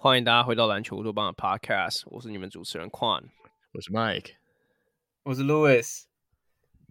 [0.00, 3.24] 欢迎大家回到篮球乌托邦的 Podcast，我是你们主持人 Quan，
[3.72, 4.36] 我是 Mike，
[5.24, 6.04] 我是 Louis。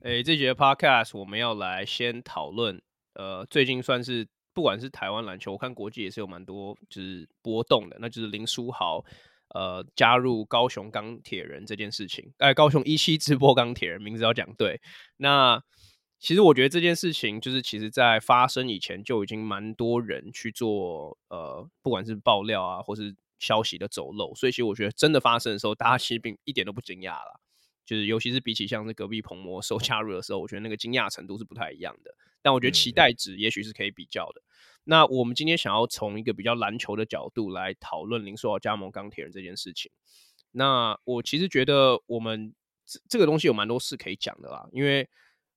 [0.03, 2.79] 诶，这节 Podcast 我们要来先讨论，
[3.13, 9.03] 呃，最近算是不管是台湾篮球，我看国际也是有蛮多就是波动的，那就是林书豪
[9.53, 14.81] 呃加入高雄钢铁人这件事情，哎，高雄一期直播钢铁人名字要讲对，
[15.17, 15.63] 那。
[16.19, 27.39] 其实我觉得这件事情就是，其实，在发生以前就已经蛮多人去做，呃，不管是爆料啊，或是消息的走漏，所以其实我觉得真的发生的时候，大家其实并一点都不惊讶了。
[27.85, 32.15] 就是尤其是比起像是隔壁彭魔兽 加入的时候，我觉得那个惊讶程度是不太一样的。
[32.41, 34.41] 但我觉得期待值也许是可以比较的。
[34.41, 39.91] 嗯、那我们今天想要从一个比较篮球的角度来讨论林书豪加盟钢铁人这件事情。
[40.51, 42.53] 那我其实觉得我们
[42.85, 45.07] 这这个东西有蛮多事可以讲的啦，因为。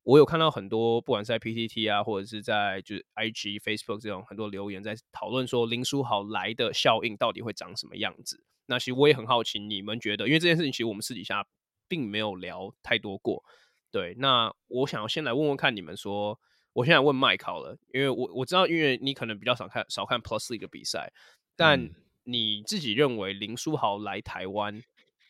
[0.03, 8.43] 我有看到很多，不管是在 PTT 啊，或者是在就是 IG、Facebook 这种很多留言，在讨论说林书豪来的效应到底会长什么样子。
[8.65, 10.27] 那其实我也很好奇，你们觉得？
[10.27, 11.47] 因为这件事情其实我们私底下
[11.87, 13.45] 并没有聊太多过。
[13.93, 16.41] 对，那我想要先来问问看你们说，
[16.73, 21.13] 我现在问 Mike 好了，因为我我知道，因为你可能比较少看少看 Plus League 的比赛，
[21.57, 21.91] 但
[22.25, 24.83] 你自己认为林书豪来台湾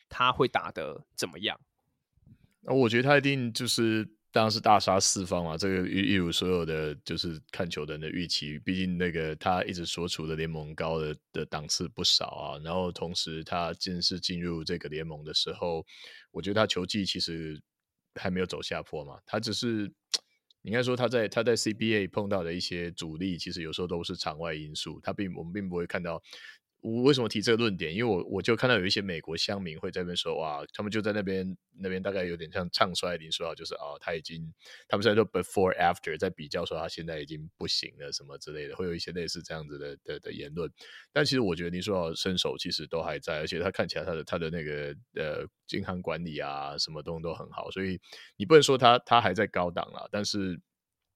[0.09, 1.59] 他会打得怎么样？
[2.61, 4.07] 那我觉得他一定就是。
[4.33, 12.57] 当然是大杀四方嘛，这个一一如所有的就是看球的人的预期，毕竟那个他一直所处的联盟高的的档次不少啊。
[12.63, 15.85] 然后同时他正式进入这个联盟的时候，
[16.31, 17.61] 我觉得他球技其实
[18.15, 19.91] 还没有走下坡嘛，他只是
[20.63, 26.21] 应该说他在他在 CBA 碰到的一些阻力，其实有时候都是场外因素，他并我们并不会看到。
[26.81, 27.93] 我为什么提这个论点？
[27.93, 34.51] 因为我我就看到有一些美国乡民会在那边说，哇，他们就在那边那边大概有点像唱衰林书豪，就是哦，他已经
[34.87, 40.67] 他们现在说 before after 在比较说他现在已经不行了什么之类的，会有一些类似这样子的的的言论。
[41.13, 47.99] 但其实我觉得林书豪身手其实都还在，而且他看起来他的他的那个呃健康管理啊什么东西都很好，所以
[48.37, 50.09] 你不能说他他还在高档了。
[50.11, 50.59] 但是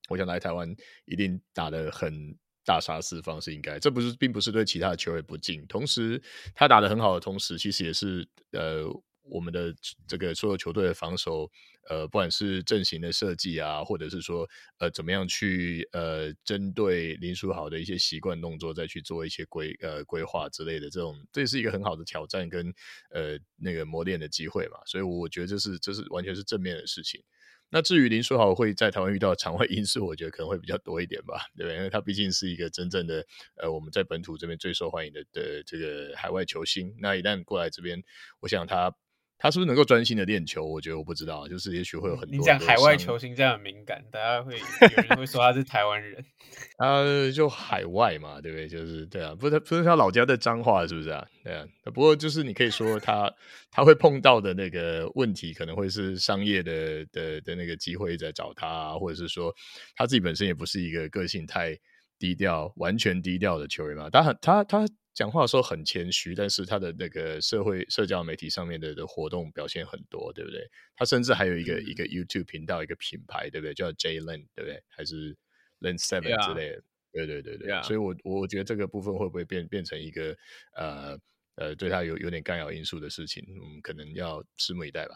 [0.10, 0.76] 我想来台湾
[1.06, 2.38] 一定打得很。
[2.66, 5.66] 大杀四方是应该，这不是并不是对其他的球员不敬。
[5.68, 6.22] 同时，
[6.54, 8.84] 他打得很好的同时，其实也是呃
[9.24, 9.74] 我们的
[10.08, 11.50] 这个所有球队的防守，
[11.90, 22.72] 呃，不管是阵型的设计啊，或者是说呃怎么样去呃针对林书豪的一些习惯动作，再去做一些规呃规划之类的这种，这也是一个很好的挑战跟
[23.10, 24.78] 呃那个磨练的机会嘛。
[24.86, 27.24] 所以我觉得这是这是完全是正面的事情。
[27.70, 31.78] 那至于林书豪会在台湾遇到场外因素，我觉得可能会比较多一点吧，对不对？
[31.78, 33.26] 因为他毕竟是一个真正的
[33.58, 36.96] 呃，我们在本土这边最受欢迎的的这个海外球星。
[37.00, 38.04] 那一旦过来这边，
[38.40, 38.96] 我想他。
[39.38, 40.66] 他是不是能够专心的练球？
[40.66, 42.38] 我觉得我不知道，就是也许会有很多。
[42.38, 46.24] 你讲海外球星这样很敏感，大家会有人会说他是台湾人。
[46.78, 48.68] 他就海外嘛，对不对？
[48.68, 51.26] 就是对啊，不是不是他老家的脏话，是不是啊？
[51.44, 51.66] 对啊。
[51.94, 53.32] 不过就是你可以说他
[53.70, 59.54] 他会碰到的那个问题，可能会是商业的的的那个机会在找他啊，或者是说
[59.96, 61.78] 他自己本身也不是一个个性太
[62.18, 64.10] 低调、完全低调的球员嘛。
[64.10, 64.86] 他很他他。
[65.16, 70.70] 他讲话的时候很谦虚，但是他的那个社会社交媒体上面的的活动表现很多，对不对？
[70.94, 73.74] 他甚至还有一个、嗯、一个 YouTube 频道，一个品牌，对不对？
[73.74, 74.84] 叫 Jalen，对不对？
[74.90, 75.34] 还是
[75.80, 76.84] Len Seven 之类的.
[77.14, 77.82] 对对对对。
[77.84, 80.38] 所以我我觉得这个部分会不会变变成一个
[80.76, 81.18] 呃
[81.56, 83.42] 呃对他有有点干扰因素的事情？
[83.58, 85.16] 我嗯，可能要拭目以待吧。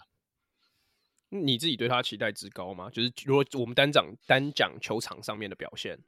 [1.27, 2.89] 你自己对他期待值高吗？
[2.89, 5.99] 就是如果我们单讲单讲球场上面的表现。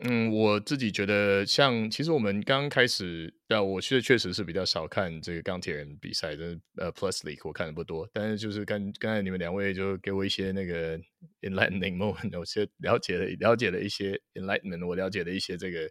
[0.00, 10.96] 嗯，我自己觉得像，其实我们刚开始，但我确确实是比较少看这个钢铁人比赛的，呃，Plus League 我看的不多，但是就是刚刚才你们两位就给我一些那个
[11.42, 15.90] enlightening moment，我先了解了了解了一些 enlightenment，我了解了一些这个。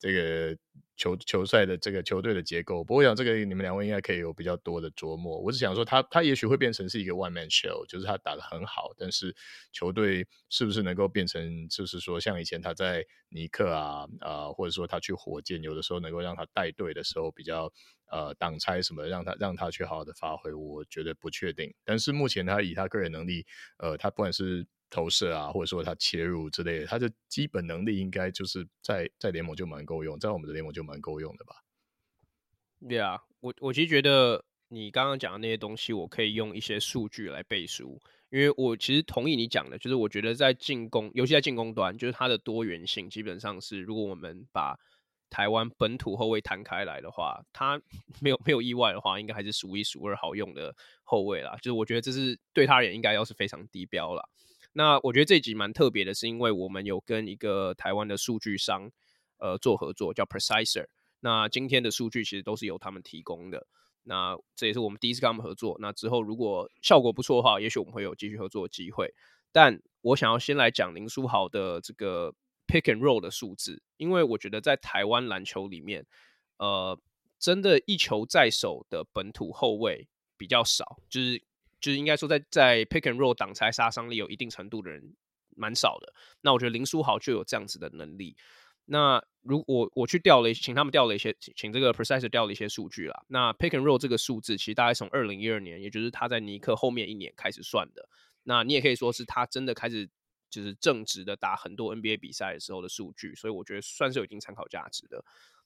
[0.00, 0.56] 这个
[0.98, 5.38] 球球赛的这个球队的结构，不过我想这个你们两位应该可以有比较多的琢磨。
[5.38, 9.34] 我只想说他，他也许会变成是一个 one man show，就是他打得很好，但是
[9.72, 17.72] 球队是不是能够变成，就是说像以前他在尼克啊啊、或者说他去火箭，有的时候能够让他带队的时候比较
[18.10, 21.72] 呃挡拆什么，让他让他去好好的发挥，我觉得不确定。
[21.84, 23.46] 但是目前他以他个人能力，
[23.78, 31.54] 呃，他不管是投射啊，或者说他切入之类的，他的基本能力应该就是在在联盟就蛮够用，在我们的联盟就蛮够用的吧？
[32.88, 38.00] 对啊，我我其实觉得你刚刚讲的那些东西，我可以用一些数据来背书，
[38.30, 44.78] 因为我其实同意你讲的，就是我觉得在进攻，尤其在进攻端，就是它的多元性基本上是，如果我们把
[45.30, 47.78] 台湾本土后卫摊开来的话，他
[48.22, 51.56] 没有没有意外的话，应该还是数一数二好用的后卫啦。
[51.56, 54.28] 就是我觉得这是对他而言应该要是非常低标了。
[54.72, 58.90] 那我觉得这集蛮特别的，是因为我们有跟一个台湾的数据商
[59.38, 60.86] 呃做合作，叫 Preciser。
[61.20, 63.66] 那今天的数据其实都是由他们提供的。
[64.04, 65.76] 那这也是我们第一次跟他们合作。
[65.80, 69.12] 那之后如果效果不错的话，也许我们会有继续合作的机会。
[69.52, 72.32] 但我想要先来讲林书豪的这个
[72.66, 76.06] pick and roll 的数字，因为我觉得在台湾篮球里面，
[76.58, 76.98] 呃，
[77.38, 81.42] 真的一球在手的本土后卫比较少，就是
[81.80, 85.14] 就是应该说在在 pick and roll 挡拆杀伤力有一定程度的人
[85.56, 86.14] 蛮少的。
[86.40, 88.36] 那我觉得林书豪就有这样子的能力。
[88.90, 93.24] 那如果我去调了，请他们调了一些，请这个 processor 调了一些数据啦。
[93.28, 98.08] 那 pick and roll 这个数字其实大概从二零一二年，也就是他在尼克后面一年开始算的。
[98.44, 100.08] 那你也可以说是他真的开始
[100.48, 105.22] 就是正直的打很多 NBA 比赛的时候的数据，所以我觉得算是有一定参考价值的。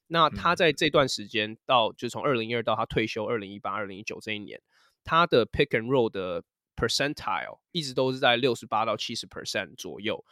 [0.08, 4.60] 那他在这段时间到，就从二零一二到他退休二零一八、二零一九这一年，
[5.04, 6.42] 他的 pick and roll 的
[6.74, 10.24] percentile 一直都是在六十八到七十 percent 左右。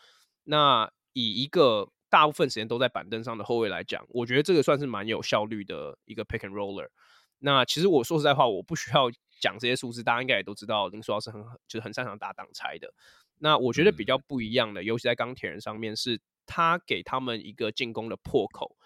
[0.45, 6.89] 那以一个大部分时间都在板凳上的后卫来讲，我觉得这个算是蛮有效率的一个 pick and roller。
[7.39, 9.11] 那其实我说实在话，我不需要
[9.41, 12.93] 讲这些数字，大家应该也都知道林书豪是很就是很擅长打挡拆的。
[13.39, 18.77] 那我觉得比较不一样的，尤其在钢铁人上面，是他给他们一个进攻的破口。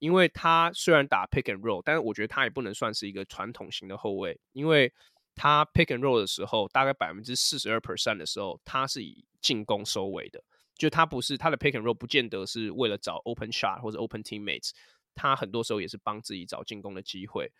[0.00, 4.92] 因为他虽然打 pick and roll，但是我觉得他也不能算是一个传统型的后卫，因为
[5.34, 10.44] 他 pick and roll 的时候，大概百分之四十二 percent 的时候，他是以进攻收尾的。
[10.76, 14.70] 就他不是他的 pick and roll 不见得是为了找 open shot 或者 open teammates，
[15.14, 17.50] 他很多时候也是帮自己找进攻的机会。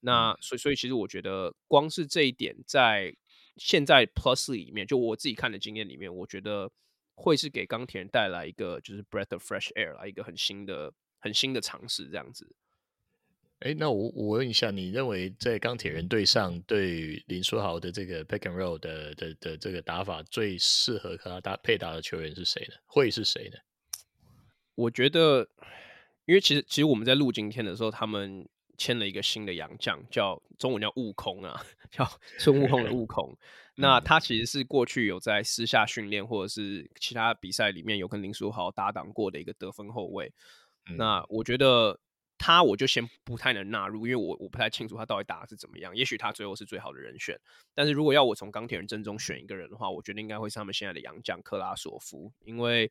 [0.00, 3.16] 那所以所以其实我觉得光是这一点，在
[3.56, 6.70] 现在 plus 里面，就我自己看的经验里面，我觉得
[7.14, 12.54] 会是给钢铁人带来一个就是 breath of fresh air 来一个很新的很新的尝试这样子。
[13.66, 22.76] 哎，那我我问一下，你认为在钢铁人队上，对林书豪的这个 pick and roll 的的的，的这个打法最适合和他搭配打的球员是谁呢？
[22.86, 23.58] 会是谁呢？
[24.76, 25.48] 我觉得，
[26.26, 28.48] 因为其实其实我们在录今天的时候，他们
[28.78, 31.60] 签了一个新的洋将，叫中文叫悟空啊，
[31.90, 32.08] 叫
[32.38, 33.36] 孙悟空的悟空。
[33.74, 40.32] 那他其实是过去有在私下训练或者是其他比赛里面有跟林书豪搭档过的一个得分后卫。
[40.88, 41.98] 嗯、那我觉得。
[42.38, 45.96] 他我就先不太能纳入，因为我我不太清楚他到底打的是怎么样。
[45.96, 47.38] 也许他最后是最好的人选，
[47.74, 52.32] 但是如果要我从钢铁人阵中选一个人的话，我觉得应该会是他们现在的洋将克拉索夫。
[52.44, 52.90] 因为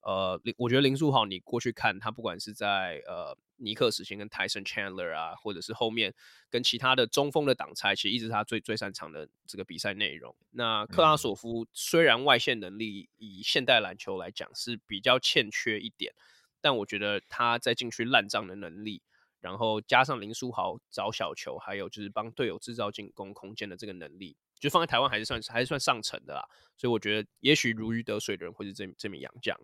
[0.00, 6.14] 呃，我觉得林书豪你过去看他，不管是在呃尼克时期跟 Tyson Chandler 啊，或者是后面
[6.48, 10.34] 跟其他的中锋的挡拆，其实一直是他最最擅长的这个比赛内容。
[10.52, 16.14] 那克拉索夫虽然外线能力以现代篮球来讲是比较欠缺一点。
[16.60, 19.00] 但我觉得他在禁区烂账的能力，
[19.40, 26.42] 然后加上林书豪找小球，还有就是帮队友制造进攻空间的这个能力，就放在台湾还是算还是算上乘的啦。
[26.76, 29.56] 所以我觉得，也许如鱼得水的人会是这这名洋将。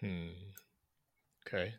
[0.00, 0.34] 嗯
[1.46, 1.74] ，OK。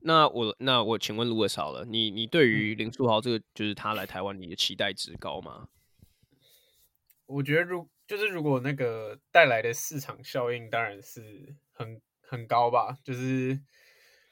[0.00, 5.68] 那我那我请问卢尔少了，你你对于林书豪这个就是他来台湾，你的期待值高吗？
[7.26, 11.56] 我觉得如就是如果那个带来的市场效应，当然是。
[11.78, 13.60] 很很高吧，就是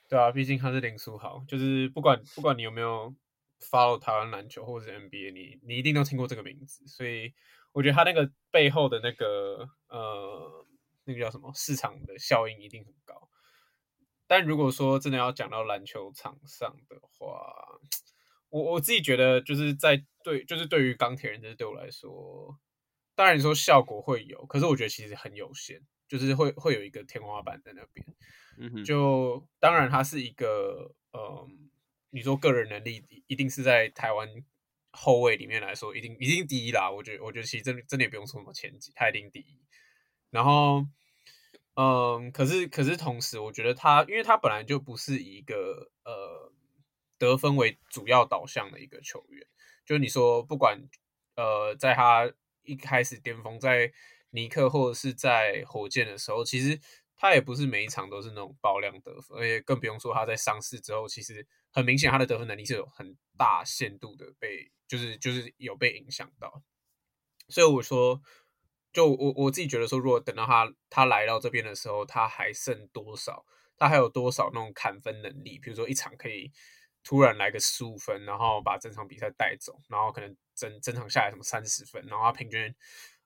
[0.09, 3.15] 对啊，毕竟他是林书豪，就是不管不管你有没有
[3.61, 7.33] follow 台湾篮球或者是 NBA，你你一定都听过这个名字，所以
[7.73, 10.67] 我觉得他那个背后的那个呃
[11.05, 13.31] 那个叫什么市场的效应一定很高。
[14.27, 17.79] 但如果说真的要讲到篮球场上的话，
[18.49, 22.59] 我我自己觉得就是在对就是对于钢铁人，这对我来说，
[23.15, 25.81] 当然你说效果会有，可是我觉得其实很有限。
[26.09, 31.69] 就是会会有一个天花板在那边，就当然他是一个，嗯，
[32.11, 34.29] 你说个人能力一定是在台湾
[34.93, 36.89] 后卫里面来说，一定一定第一啦。
[36.89, 39.59] 我觉得我觉得其实真真的也不用说什么前几，他一定第一。
[40.31, 40.87] 然后，
[41.75, 46.53] 嗯，可是可是同时，我觉得他，因为他本来就不是一个呃
[47.19, 49.45] 得分为主要导向的一个球员，
[49.85, 50.81] 就你说不管
[51.35, 52.33] 呃在他
[52.63, 53.93] 一开始巅峰在。
[54.37, 56.79] 尼克或者是在火箭的时候，其实
[57.17, 66.63] 他也不是每一场都是那种爆量得分，而且更不用说他在伤势之后，其实很明显他的得分能力是有很大限度的被，就是就是有被影响到。
[67.49, 68.21] 所以我说，
[68.93, 73.47] 就我我自己觉得说，如果等到他他来到这边的时候，他还剩多少？
[73.79, 75.59] 他还有多少那种砍分能力？
[75.59, 76.53] 比如说一场可以
[77.03, 82.75] 突然来个十五分，然后把整场比赛带走，然后可能整整场下来什么三十分，然后他平均。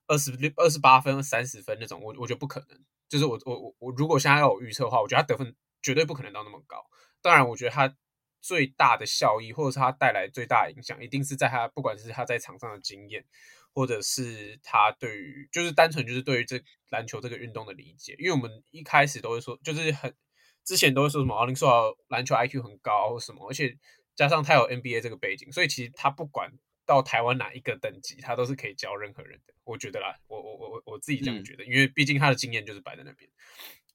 [0.07, 2.79] 二十六、二十八分、三十分那种，我我觉得不可能。
[3.07, 6.77] 就是我我我我，如果现在要我预测的话，我觉得他得分绝对不可能到那么高。
[7.21, 7.93] 当然，我觉得他
[8.41, 13.25] 最大的效益，或者是他带来最大影响，一定是在他不管是他在场上的经验，
[13.73, 18.15] 或者是他对于就是单纯就是对于这篮球这个运动的理解。
[18.17, 20.15] 因为我们一开始都会说，就是很
[20.63, 23.77] 之前都会说什么奥林说篮球 IQ 很高什么，而且
[24.15, 26.49] 加上他有 NBA 这个背景，所以其实他不管
[26.91, 29.53] 到台湾哪一个等级，他都是可以教任何人的。
[29.63, 33.29] 我觉得啦，我我我我我自己这样觉得，嗯、因为毕竟他的经验就是摆在那边，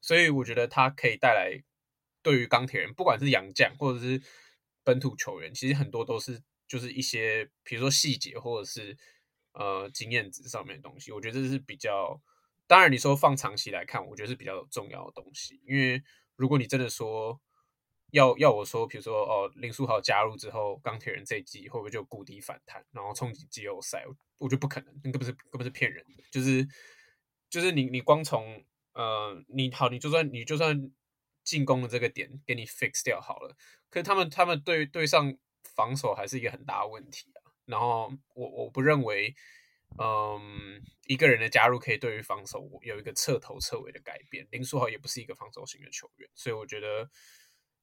[0.00, 1.62] 所以我觉得他可以带来。
[2.22, 4.20] 对于钢铁人，不管是洋将或者是
[4.82, 8.98] 本土球员，其实很多都是就是一些，比如说细节或者是
[9.52, 11.12] 呃经验值上面的东西。
[11.12, 12.20] 我觉得这是比较，
[12.66, 15.60] 当然你说放长期来看，我觉得是比较重要的东西。
[15.68, 16.02] 因为
[16.34, 17.40] 如果你真的说
[18.10, 24.04] 要要我说，比如说哦林书豪加入之后，钢铁人这一季会不会就谷底反弹，然后冲击季后赛？
[24.38, 26.22] 我觉得不可能，那根本是根本是骗人的。
[26.30, 26.66] 就是
[27.48, 30.90] 就是你你光从呃你好，你就算你就算。
[31.46, 33.54] 进攻的这个点给你 fix 掉好了，
[33.88, 35.32] 可是他们他们对对上
[35.76, 37.54] 防守还是一个很大的问题啊。
[37.66, 39.32] 然后我我不认为，
[39.96, 44.44] 嗯，一个人的加入可以对于防守有一个彻头彻尾的改变。
[44.50, 47.08] 林书豪也不是一个防守型的球员，所以我觉得，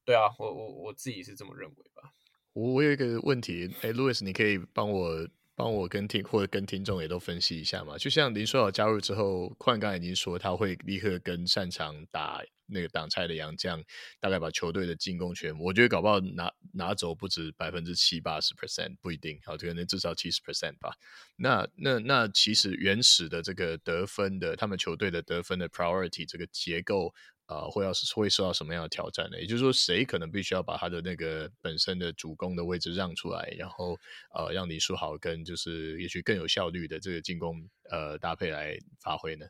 [0.04, 2.12] 对啊，我我我自己是这么认为吧。
[2.52, 5.28] 我我有一个问题，哎，Louis，你可以帮我。
[5.56, 13.80] 帮我跟听或者跟听众也都分析一下嘛，就像林书豪加入之后，宽刚已经说他会立刻跟擅长打那个挡拆的洋将，
[14.18, 20.96] 大概把球队的进攻权，我觉得搞不好拿拿走不止百分之七八十 percent，不一定，好，可能至少七十 percent 吧。
[21.36, 27.14] 那那那其实原始的这个得分的，他们球队的得分的 priority 这个结构。
[27.46, 29.38] 啊，会要是会受到什么样的挑战呢？
[29.38, 33.98] 也就是说，谁可能必须要把他的那个本身的主攻的位置让出来，然后
[34.34, 39.46] 呃，让林书豪跟就是也许更有效率的这个进攻呃搭配来发挥呢？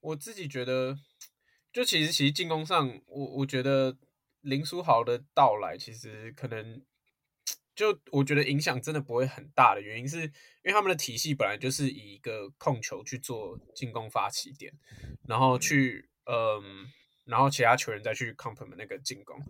[0.00, 0.98] 我自己觉得，
[1.72, 3.96] 就其实其实进攻上，我我觉得
[4.40, 6.82] 林书豪的到来，其实可能
[7.76, 10.30] 就我觉得影响真的不会很大的原因，是因
[10.64, 14.72] 为他们的体系本来就是以一个控球去做进攻发起点，
[15.28, 16.07] 然后去。
[16.30, 16.86] 嗯，
[17.24, 19.40] 然后其他球员再去 complement 那个进攻，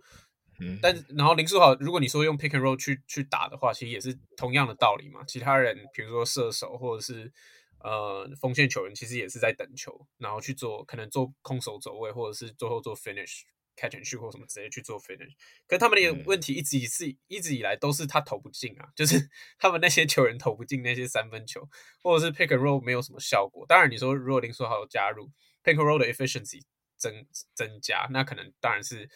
[0.61, 5.21] 嗯，但然后林书豪，如果你说用 pick and roll 去去打的话，其实也是同样的道理嘛。
[5.27, 7.33] 其他人，比如说射手或者是
[7.79, 13.41] 呃锋线球员，其实也是在等球，然后去做可能做空手走位，或者是最后做 finish
[13.75, 15.33] catch and shoot 或什么直接去做 finish。
[15.67, 21.67] 可是他们的问题一直以是一直以来都是他投不进啊，就是 他们那些球员投不进那些三分球，
[22.01, 23.65] 或者是 pick and roll 没有什么效果。
[23.67, 25.29] 当然你说如果林书豪加入。
[25.63, 26.61] Pick and roll 的 efficiency
[26.97, 29.09] 增增加，那可能当然是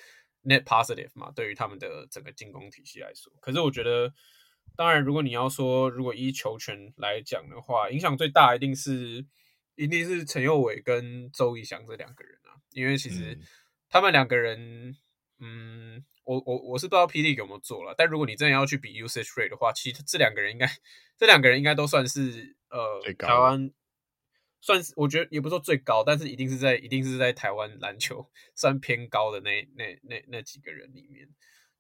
[0.44, 3.32] net positive 嘛，对于他们的整个进攻体系来说。
[3.42, 4.14] 可是我觉得，
[4.76, 9.26] 当然如果你要说，如果依球权来讲的话，影响最大一定是
[9.76, 13.38] 一定是陈佑伟跟周以翔这两个人啊，因为其实
[13.90, 14.96] 他们两个人，
[15.40, 17.22] 嗯，嗯我我我是不知道 P.
[17.22, 20.68] League 有没有做了，但如果你真的要去比 usage rate 的话，其实这两个人应该
[21.18, 23.72] 这两个人应该都算是呃台湾。
[24.66, 31.28] 算是我觉得也不说最高，但是一定是在一定是在台湾篮球 算偏高的那那那那几个人里面，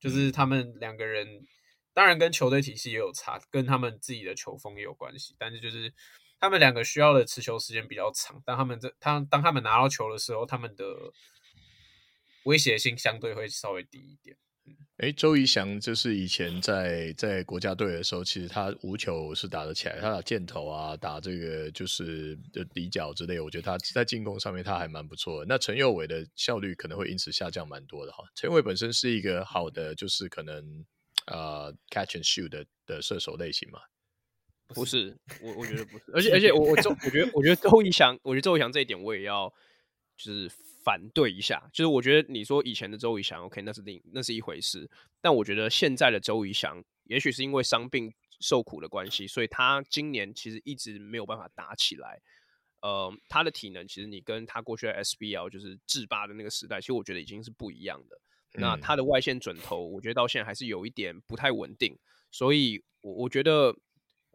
[0.01, 1.47] 就是他们两个人，
[1.93, 5.93] 当然跟球队体系也有差，跟他们自己的球风也有关系，但是就是
[6.41, 10.85] 他们两个需要的持球时间比较长，当他们这他当他们拿到球的时候，他们的
[12.43, 14.35] 威胁性相对会稍微低一点。
[14.97, 25.45] 哎，周仪翔就是以前在在国家队的时候，其实他无球是打得起来，他打箭头啊，打这个就是的底角之类，我觉得他在进攻上面他还蛮不错的。
[25.49, 28.23] 那陈佑伟的效率可能会因此下降蛮多的哈。
[28.35, 30.85] 陈佑伟本身是一个好的，就是可能
[31.25, 33.79] 呃 catch and shoot 的的射手类型嘛？
[34.67, 39.51] 不是，我我觉得不是， 而且而且我我周我觉得我觉得周仪翔，我觉得周仪翔这一点我也要
[40.15, 40.49] 就是。
[40.83, 44.89] 反对一下，就是我觉得你说以前的周仪翔，OK，那是另那是一回事。
[45.21, 52.21] 但我觉得现在的周仪翔，也许是因为伤病受苦的关系，所以他今年其实一直没有办法打起来。
[52.81, 58.15] 呃，他的体能其实你跟他过去的 SBL 就是制霸的那个时代，其实我觉得已经是不一样的。
[58.55, 61.97] 嗯、那他的外线准头，我觉得到现在还是有一点不太稳定。
[62.31, 63.75] 所以，我我觉得。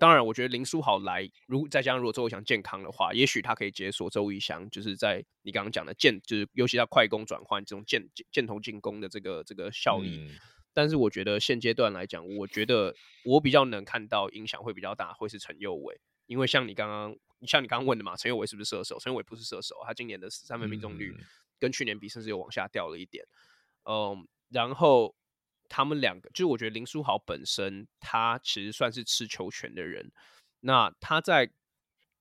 [0.01, 10.21] 当然，我觉得林书豪来，如再加上如果周仪翔健康的话，也许他可以解锁周仪翔，就是在你刚刚讲的箭，就是尤其他快攻转换这种箭箭头进攻的这个这个效力。
[10.21, 10.39] 嗯、
[10.73, 19.01] 但是我觉得现阶段来讲，我觉得我比较能看到影响会比较大，会是陈佑伟，因为像你刚刚像你刚刚问的嘛，陈佑伟是不是射手？
[19.01, 21.13] 陈佑伟不是射手，他今年的三分命中率
[21.59, 23.25] 跟去年比，甚至有往下掉了一点。
[23.83, 25.17] 嗯，然后。
[25.69, 30.11] 他们两个，就是我觉得林书豪本身，他其实算是吃球权的人。
[30.61, 31.51] 那他在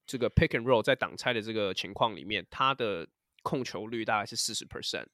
[0.06, 3.08] 这个 pick and roll 在挡拆的这个情况里面，他的
[3.44, 5.08] 控球率大概是四十 percent。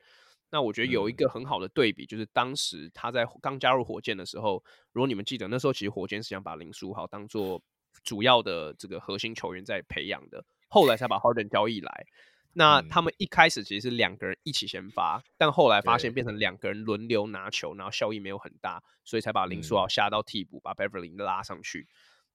[0.49, 7.59] 那我觉得有一个很好的对比，就是当时他在刚加入火箭的时候，如果你们记得，那时候其实火箭是想把林书豪当做
[8.03, 12.05] 主要的这个核心球员在培养的，后来才把 Harden 交易来。
[12.53, 21.87] 那他们一开始其实是两个人一起先发，但后来发现变成两个人轮流拿球，然后效益没有很大，所以才把林书豪下到替补，把 Beverly 拉上去。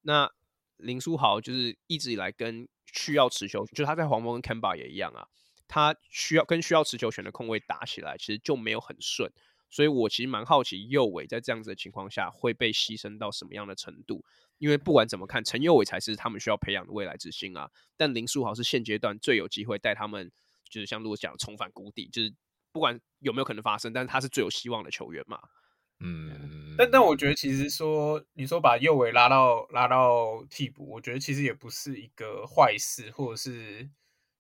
[0.03, 0.31] 那
[0.77, 5.29] 林书豪就是一直以来跟需要持球，就他在黄蜂跟 Kemba 也一样啊，
[5.69, 9.33] 他需要跟需要持球权的控卫打起来，其实就没有很顺。
[9.71, 14.25] 所以我其实蛮好奇右伟在这样子的情况下会被牺牲到什么样的程度。
[14.59, 17.71] 因为不管怎么看，陈佑伟才是他们需要培养的未来之星啊。
[17.97, 20.31] 但林书豪是现阶段最有机会带他们，
[20.69, 22.35] 就是像如果讲重返谷底，就是
[22.73, 25.41] 不管有没有可能发生，但是他是最有希望的球员嘛。
[26.01, 33.91] 嗯，但但我觉得其实说你说把右伟拉到拉到替补，我觉得其实也不是一个坏事，或者是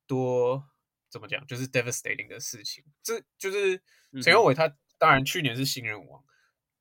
[0.06, 0.62] 多
[1.10, 2.84] 怎么讲，就是 devastating 的事情。
[3.02, 3.82] 这就是
[4.22, 6.22] 陈佑伟他当然去年是新人王，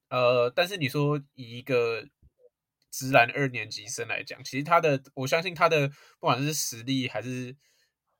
[0.09, 2.07] 呃，但是你说以一个
[2.97, 5.87] 直男二年级生来讲，其实他的，我相信他的
[6.19, 7.55] 不管是实力还是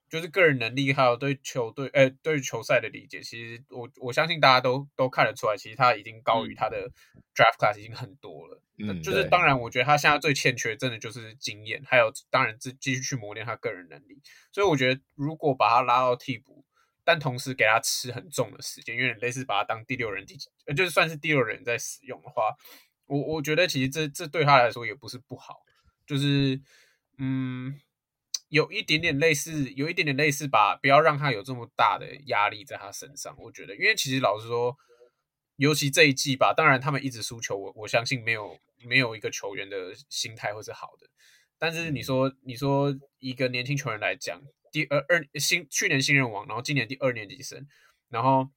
[0.08, 6.88] 就是个人能力，还有对球队，呃，对球赛的理解，其实我我相信大家都都看得出来，其实他已经高于他的
[7.34, 8.62] draft class 已经很多了。
[8.78, 14.22] 嗯，就是当然，我觉得他现在最欠缺真的就是经验，还有当然继继续去磨练他个人能力。
[14.52, 16.64] 所以我觉得如果把他拉到替补，
[17.04, 22.56] 但同时给他吃很重的时间，有点类似把他当第六人第几，呃，就是算是第六人在使用的话。
[23.08, 25.62] 我我觉得其实这这对他来说也不是不好，
[26.06, 26.62] 就是
[27.18, 27.80] 嗯，
[28.50, 33.34] 有一点点类似，有一点点类似吧，不要让他有这么大的压力在他身上。
[33.40, 34.78] 我觉得，因为其实老实说，
[35.56, 41.08] 尤其这一季吧，当然他们一直输球，我我相信没有没有一个球员的心态会是好的。
[41.58, 47.66] 但是你说你说一个年轻球员来讲，第二二新去年新人王，然后今年第二年级生，
[48.10, 48.50] 然后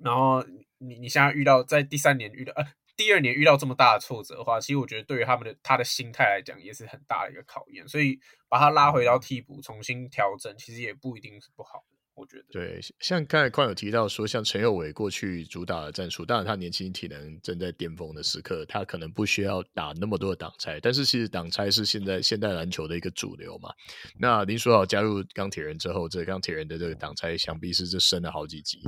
[0.00, 0.44] 然后
[0.78, 2.66] 你你现在遇到在第三年遇到呃。
[2.96, 11.94] 第二年遇到这么大的挫折的话，其实我觉得对于他们的他的心态来讲也是很大的一个考验，所以把他拉回到替补重新调整，其实也不一定是不好的。
[12.16, 23.70] 我觉得对，像刚才宽有提到说，像陈佑伟过去主打的战术，当然他年轻体能正在巅峰的时刻，他可能不需要打那么多的挡拆，但是其实挡拆是现在现代篮球的一个主流嘛。
[24.16, 28.78] 那林书豪加入钢铁人之后，这钢铁人的这个挡拆想必是这升了好几级。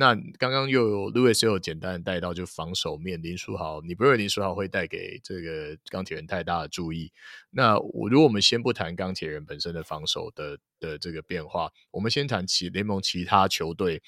[0.00, 7.12] 那刚刚又有 Louis 又有简单的带到，就防守面林书豪，你不认为林书豪会带给这个钢铁人太大的注意？
[7.50, 14.00] 那我如果我们先不谈钢铁人本身的防守的的这个变化，我们先谈其联盟其他球队，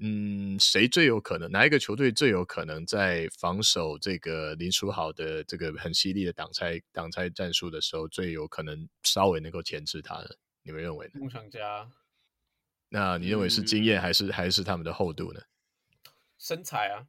[0.00, 1.48] 嗯，谁最有可能？
[1.52, 10.26] 哪一个球队最有可能在防守这个林书豪的这个很犀利的挡拆挡拆战术的时候，最有可能稍微能够钳制他呢？
[10.64, 11.20] 你们认为呢？
[11.20, 11.88] 梦想家。
[12.88, 15.40] 那你认为是经验还是、嗯、还是他们的厚度呢？
[16.38, 17.06] 身材啊，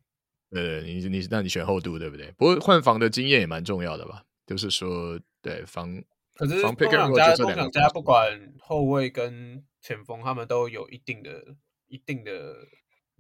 [0.50, 2.32] 呃，你你那你选厚度对不对？
[2.32, 4.26] 不过换防的经验也蛮重要的吧？
[4.46, 6.02] 就是说，对防，
[6.34, 11.56] 可是梦想家梦想家不管后卫跟前锋，他们都有一定的、
[11.88, 12.56] 一定的，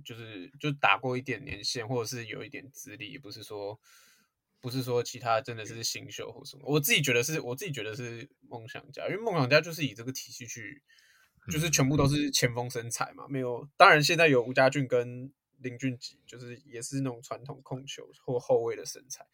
[0.03, 3.79] 就是就打过一点年限，或者是有一点资历，不是说
[4.59, 6.63] 不是说其他真的是新秀或什么。
[6.65, 10.81] 我自己觉得是，我自己觉得是梦想家，因为梦想家就是以这个体系去。
[11.51, 13.67] 就是全部都是前锋身材嘛，没有。
[13.77, 19.25] 当然现在有吴家俊跟林俊杰，就是也是那种传统控球或后卫的身材。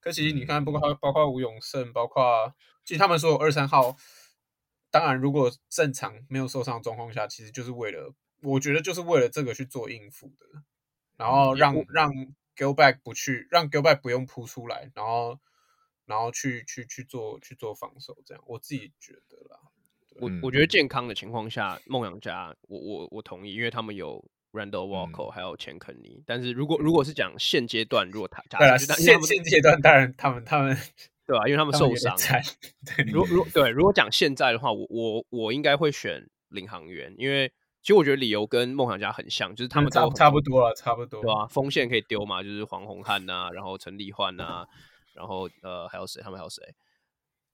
[0.00, 2.54] 可其实你看，包括包括吴永胜，包括
[2.84, 3.96] 其实他们说有二三号，
[4.90, 10.62] 当然如果正常没有受伤的状况下，其实就是为了，我觉得就是为了这个去做应付的。
[11.16, 12.10] 然后让让
[12.56, 15.38] Gilback 不去，让 Gilback 不用扑出来，然后
[16.04, 19.60] 然后去去去做去做防守，这样我自己觉得啦。
[20.20, 24.22] 我我觉得健康的情况下，梦想家，我我我同意，因为他们有
[24.52, 26.22] Randall Walker，还有钱肯尼。
[26.26, 30.76] 但是如果如果是讲现阶段，如果他假设现现阶段，当然他们他们
[31.26, 31.46] 对吧？
[31.46, 32.16] 因为他们受伤。
[33.12, 37.48] 如如对，如果讲现在的话，我我我应该会选领航员，因为
[37.80, 41.46] 其实我觉得理由跟梦想家很像，就是他们都差不多了，差不多对吧？
[41.46, 44.66] 锋线可以丢嘛，就是黄宏汉呐，然后陈立焕呐，
[45.14, 46.20] 然后呃还有谁？
[46.22, 46.62] 他们还有谁？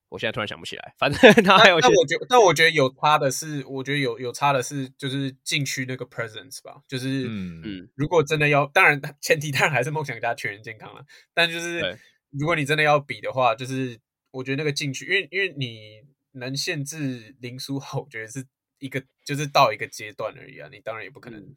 [0.08, 1.78] 我现在突然想不起来，反正他还有。
[1.80, 6.82] 但我觉得，但我觉得有差的是，我觉得有有差的是，就是禁区那个 presence 吧。
[6.88, 11.04] 就是，嗯嗯，如果真的要，当然前提当然还是梦想家全员健康了。
[11.34, 11.98] 但就是，
[12.30, 16.00] 如果你真的要比的话，就是我觉得那个禁区，因为因为你
[16.32, 18.46] 能限制林书豪，我觉得是
[18.78, 20.68] 一个就是到一个阶段而已啊。
[20.72, 21.54] 你当然也不可能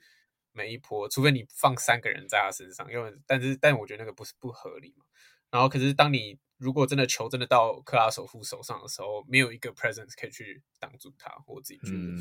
[0.52, 5.06] 每一波，除非你放三个人在他身上，因为但是但我觉得那个不是不合理嘛。
[5.50, 12.20] 然后可是当你如果真的球真的到克拉首富手上的时候，没有一个 presence 可以去挡住他，我自己觉得，嗯、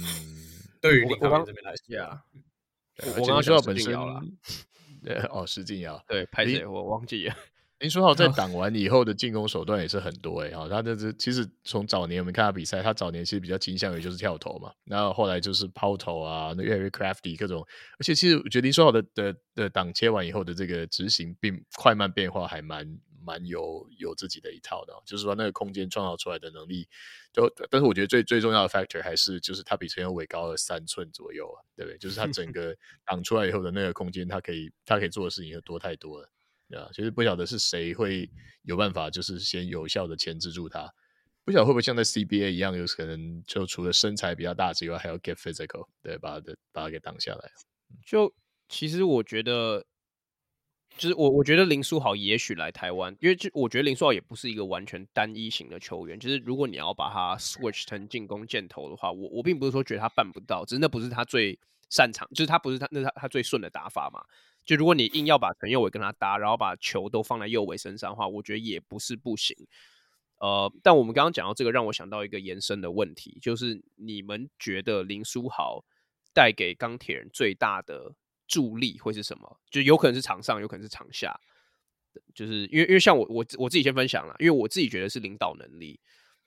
[0.80, 2.24] 对于领航员这边来说，对啊，
[3.18, 4.22] 我刚刚说到本身了，
[5.30, 7.36] 哦，施晋尧，对，拍谁我忘记了。
[7.80, 17.66] 林书豪在挡完以后的进攻手段也是很多哎，哈，他这这其实从早年我们看他比赛，他早年其实比较倾向于就是跳投嘛，然后后来就是抛投啊，那越来越 crafty 各种，
[17.98, 22.86] 而且其实我觉得林书豪的的的挡切完以后的这个执行并快慢变化还蛮
[23.24, 26.88] 蛮有有自己的一套的，就是说那个空间创造出来的能力，
[27.32, 31.98] 就但是我觉得最最重要的 factor 还是就是它比陈宥伟高了三寸左右啊，对不对？
[31.98, 36.30] 就是他整个 挡出来以后的那个空间，它可以它可以做的事情就多太多了。
[36.78, 38.30] 啊，其实不晓得是谁会
[38.62, 40.88] 有办法，就是先有效的牵制住他。
[41.44, 47.50] 不晓得会不会像在 CBA 一样，有可能就除了身材比较大之外，还要 get physical，对，把他的把他给挡下来。
[48.06, 48.32] 就
[48.68, 49.84] 其实我觉得，
[51.00, 56.20] 就是我我觉得林书豪也许来台湾，因为就我觉得林书豪也不是一个完全单一型的球员。
[56.20, 61.58] 就是如果你要把他 switch 成进攻箭头的话，我我并不是说觉得他办不到，只是那不是他最
[61.88, 64.22] 擅长，就是他不是他那他他最顺的打法嘛。
[64.62, 69.56] 就如果你硬要把陈宥伟跟他搭，然后把球都放在右伟身上的话，我觉得也不是不行。
[70.36, 75.82] 呃，但我们刚刚讲到这个，让我想到一个延伸的问题，就是你们觉得林书豪
[76.34, 78.12] 带给钢铁人最大的
[78.50, 79.60] 助力会是什么？
[79.70, 81.40] 就有可能是场上，有可能是场下。
[82.34, 86.00] 就是因为因为像我我我自己先分享了，因为我自己觉得是领导能力。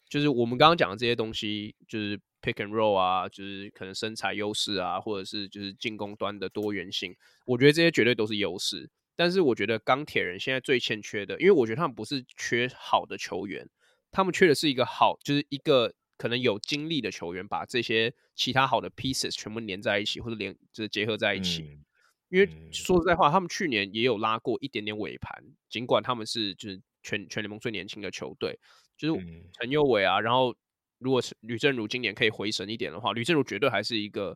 [0.09, 8.91] 就是我们刚刚讲的这些东西，就是 pick and roll 啊，就是可能身材优势啊，或者是就是进攻端的多元性，我觉得这些绝对都是优势。
[9.15, 13.67] 但是我觉得钢铁人现在最欠缺的，因为我觉得他们不是缺好的球员，
[14.11, 21.79] 他们缺的是一个好，就是一个可能有精力的球员，把这些其他好的 pieces 全部连在一起，或者连就是结合在一起。
[22.33, 25.31] 因为说实在话，他们去年也有拉过一点点尾盘，
[25.69, 28.57] 尽管他们是就是全全联盟最年轻的球队。
[28.97, 29.21] 就是
[29.53, 30.55] 陈宥伟啊，然后
[30.97, 34.35] 如果是吕正如今年可以回神一点的话，吕正如绝对还是一个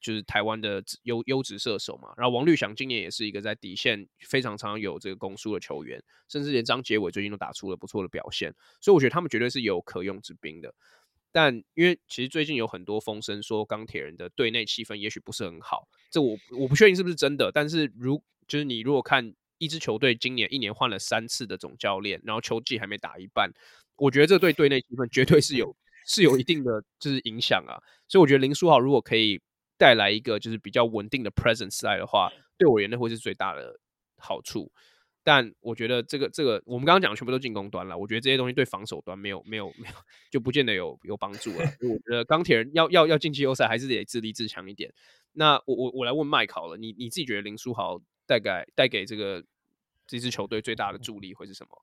[0.00, 2.12] 就是台湾的优优质射手嘛。
[2.16, 10.74] 然后王绿翔今年也是一个在底线非常常有这个攻速的球员，甚至连张杰伟最近都打出了不错的表现，所以我觉得他们绝对是有可用之兵的。
[11.36, 17.52] 但因为其实最近有很多风声说钢铁人的队内气氛也许不是很好，这我我不确定是不是真的。
[17.52, 23.52] 但是如就是你如果看一支球队今年一年换了三次的总教练，然后球季还没打一半。
[23.96, 27.76] 我觉得这对队内气氛绝对是有是有一定的就是影响啊，
[28.08, 29.38] 所以我觉得林书豪如果可以
[29.76, 33.78] 带来一个就是比较稳定的 presence 来的话，对我而言那会是最大的
[34.16, 34.72] 好处。
[35.28, 39.94] 但我觉得这个这个我们刚刚讲的全部都进攻端了，我觉得这些东西对防守端没有没有没有
[40.30, 41.58] 就不见得有有帮助了。
[41.82, 44.94] 我觉得钢铁人要要要进季后赛还是得自立自强一点。
[45.32, 49.42] 那我我我来问麦考了，你你自己觉得林书豪带给带给这个
[50.06, 51.82] 这支球队最大的助力会是什么？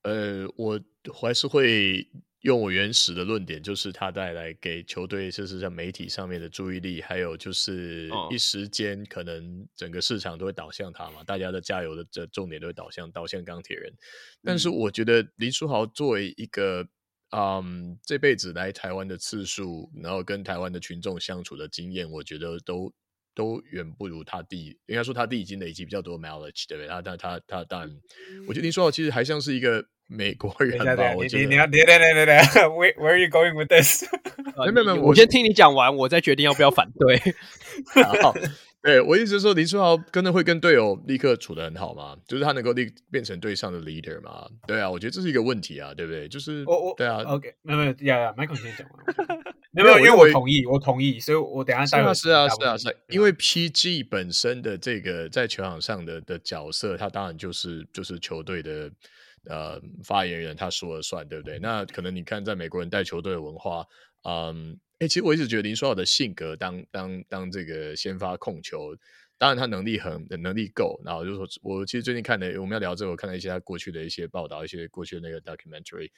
[0.00, 0.80] 呃，我
[1.12, 2.08] 还是会
[2.46, 13.92] 用我原始的论点，就是他带来给球队，就是在媒体上面的注意力，还有就是一时间可能整个市场都会导向他嘛，大家的加油的这重点都会导向导向钢铁人。
[14.44, 16.86] 但是我觉得林书豪作为一个，
[17.36, 22.92] 嗯，这辈子来台湾的次数，然后跟台湾的群众相处的经验，我觉得都
[23.36, 24.76] 都远不如他弟。
[24.86, 26.88] 应该说他弟已经累积比较多 mileage，对不对？
[26.88, 27.90] 他他他他当然，
[28.48, 29.86] 我觉得林书豪其实还像是一一个。
[30.08, 31.42] 美国人吧，我觉得。
[31.42, 32.36] 你你要，等等等等
[32.76, 34.04] Where Where are you going with this？
[34.72, 37.20] 没有没有，我先听你讲完，我再决定要不要反对。
[38.22, 38.32] 好，
[38.86, 42.16] 对我意思是说，林书豪真的会跟队友立刻处得很好吗？
[42.28, 44.48] 就是他能够立变成队上的 leader 吗？
[44.66, 46.28] 对啊，我觉得这是一个问题啊，对不对？
[46.28, 49.38] 就是我我对啊，OK，没有没有，呀呀，Michael 先讲完。
[49.72, 58.90] 没有，因为我同意，我同意，所以我等下是啊是啊是啊是，因为 PG 本身的这个在球场上的的角色，他当然就是就是球队的。
[59.48, 61.56] 呃，发言人他说了算，对不对？
[61.60, 63.86] 那可能你看，在美国人带球队的文化，
[64.28, 68.96] 嗯，哎，其实我一直觉得林书豪的性格当，当当这个先发控球，
[69.36, 70.98] 当然他能力很能力够。
[71.04, 76.10] 然后就是说我其实最近看的，我们要聊这个，我看了一些他过去的一些报道，一些过去的那个 documentary，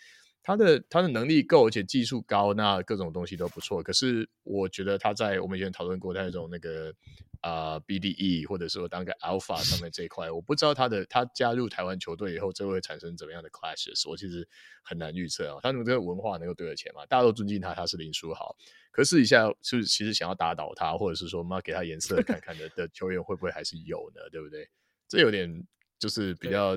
[0.49, 3.83] 他的他的能力够，而且技术高，那各种东西都不错。
[3.83, 6.95] 可是我觉得他在我们以前讨论过他那种那个。
[7.41, 14.47] 啊、呃、，BDE 或者说当个 Alpha 上面这一块，我不知道他的他加入台湾球队以后，这会产生怎么样的 clashes，我其实
[14.83, 15.61] 很难预测啊。
[15.63, 17.07] 他们这个文化能够对得起吗？
[17.07, 18.57] 大家都尊敬他，他是林书豪，
[18.91, 24.21] 可是私底下是其实想要打倒他，或者是说妈给他颜色看看的 的球员会不会还是有呢？
[24.33, 24.69] 对不对？
[25.07, 25.65] 这有点
[25.97, 26.77] 就是比较，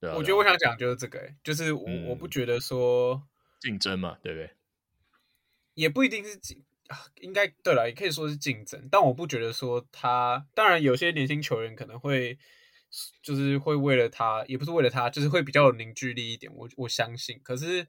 [0.00, 3.26] 对啊、我觉得我想讲就是这个、欸，就是我、嗯、我不觉得说
[3.60, 4.50] 竞争嘛，对不对？
[5.74, 6.64] 也不一定是竞。
[7.16, 10.46] 应该对了，也可以说是竞争，但我不觉得说他。
[10.54, 12.38] 当然，有些年轻球员可能会，
[13.20, 16.54] 就是会为了他，也不是为了他，就是会比较有凝聚力一点。
[16.54, 17.88] 我我相信，可是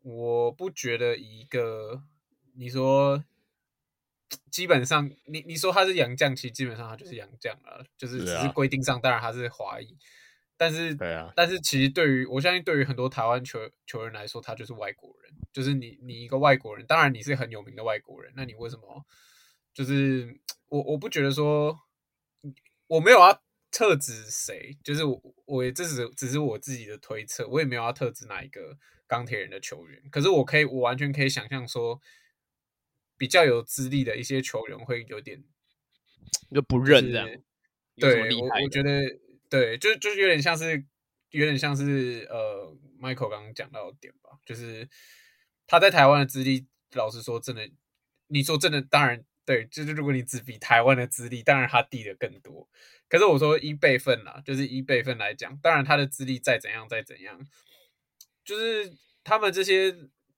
[0.00, 2.04] 我不觉得一个
[2.54, 3.22] 你说
[4.50, 9.94] 基本上你你说他是洋将，其实基本上他就是洋将了，就是只是规定上，当然他是华裔，
[10.56, 19.04] 但是对啊，但是其实对于我相信，对于很多台湾球球员来说，他就是外国人，就是你你一个外国人，当然你是很有名的外国人，那你为什么
[19.72, 21.78] 就是我我不觉得说
[22.86, 32.00] 我没有要特指谁，就是我我也这是只是我自己的推测，我也没有要特指哪一个钢铁人的球员，可是我可以我完全可以想象说。
[33.18, 35.42] 比较有资历的一些球员会有点
[36.50, 37.26] 就不认这样，
[37.96, 39.08] 对，我我觉得
[39.48, 40.84] 对，就就是有点像是
[41.30, 44.88] 有点像是呃，Michael 刚刚讲到的点吧，就是
[45.66, 47.68] 他在台湾的资历，老实说，真的，
[48.28, 52.68] 你说真的，当然对，就是如果你只比台湾的资历，当然他低的更多。
[53.08, 57.40] 可是我说一辈分啦，就是一辈分来讲，当然他的资历再怎样再怎样，
[58.44, 58.92] 就是
[59.24, 59.94] 他们这些。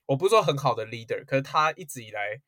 [0.05, 2.41] 我不是说很好的 leader，可是他一直以来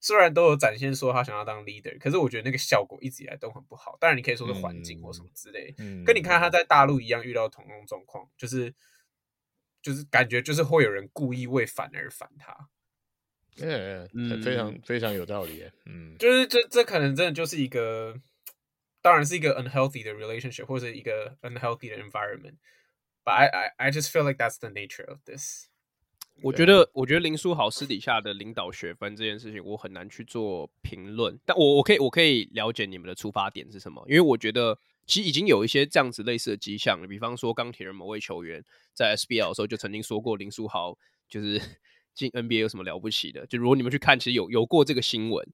[0.00, 3.96] 虽然都有展现说他想要当 leader，可是我觉得那个效果一直以来都很不好。
[4.00, 8.74] 当然你可以说是环境或什么之类，嗯、跟你看他在大陆一样遇到同样状况，就是
[9.82, 12.68] 就是感觉就是会有人故意为反而反他。
[13.58, 15.64] 嗯，嗯非常非常有道理。
[15.86, 18.20] 嗯，就是这这可能真的就是一个，
[19.00, 22.56] 当然是一个 unhealthy 的 relationship 或者一个 unhealthy 的 environment。
[23.24, 25.68] But I I I just feel like that's the nature of this.
[26.42, 31.38] 我觉得，我觉得林书豪私底下的领导学分这件事情，我很难去做评论。
[31.46, 37.08] 但我我可以我可以了解你们的出发点是什么，因为我觉得其实已经有一些这样子类似的迹象了。
[37.08, 40.96] 比方说，钢铁人某位球员在 SBL 的时候就曾经说过，林书豪
[41.28, 41.60] 就是
[42.14, 43.46] 进 NBA 有什么了不起的。
[43.46, 45.46] 就如果你们去看，其实有有过这个新闻，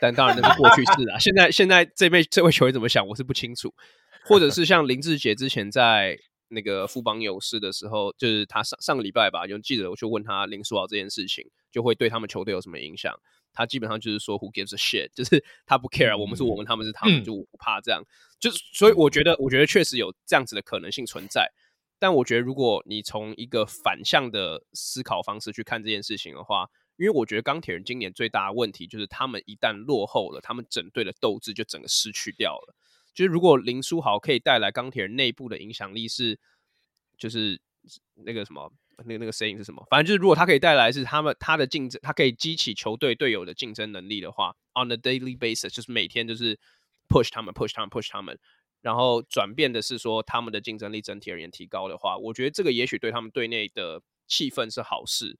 [0.00, 1.18] 但当然那是过去式啊。
[1.20, 3.72] 现在现在这位这位球员怎么想，我是不清楚。
[4.26, 6.18] 或者是像林志杰之前在。
[6.54, 13.14] 那个富邦勇士的时候，就是他上上个礼拜吧，有记者我去问他林书豪这件事情，就会对他们球队有什么影响？
[13.52, 18.02] 他基本上就是说 Who gives a shit，就是他不 care，我们是我们，他们是他们，就不怕这样。
[18.02, 18.06] 嗯、
[18.40, 21.48] 就是所以我觉得，我觉得确实有这样子的可能性存在。
[22.00, 32.74] 但我觉得，如果你从一个反向的思考方式去看这件事情的话，因为我觉得钢铁人今年最大的问题就是，他们一旦落后了，他们整队的斗志就整个失去掉了。
[33.14, 36.38] 就是如果林书豪可以带来钢铁人内部的影响力是，
[37.16, 37.60] 就是
[38.14, 39.86] 那个什么，那个那个声音是什么？
[39.88, 46.58] 反正就是如果他可以带来是他们他的竞争，他可以激起球队队友的竞争能力的话，on a daily basis 就是每天就是
[47.08, 48.38] push 他们 push 他们 push 他们，
[48.82, 55.38] 然后转变的是说他们的竞争力整体而言提高的话，我觉得这个也许对他们队内的气氛是好事。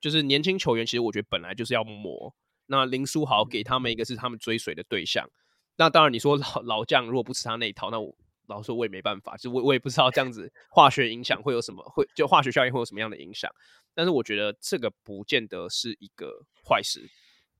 [0.00, 2.34] 就是年轻球员其实我觉得本来就是要磨，
[2.66, 5.30] 那林书豪给他们一个是他们追随的对象。
[5.76, 8.14] 那当然，你说老老将如果不吃他那一套，那我
[8.46, 13.50] 老实说我也没办法，就我我也不知道这样子 化学影响会有什么，会就化学效应会有什么样的影响。
[13.94, 17.00] 但是我觉得这个不见得是一个坏事，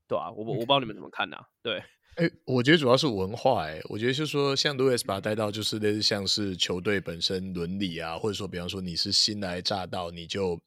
[0.07, 1.45] 对啊，我我不知道你们怎么看呢、啊？
[1.61, 1.77] 对，
[2.15, 10.61] 哎、欸，我觉得主要是文化、欸，哎，我觉得就是说，像 Louis 把他带到，就是类似像是球队本身伦理啊，或者说，比方说你是新来乍到，你就。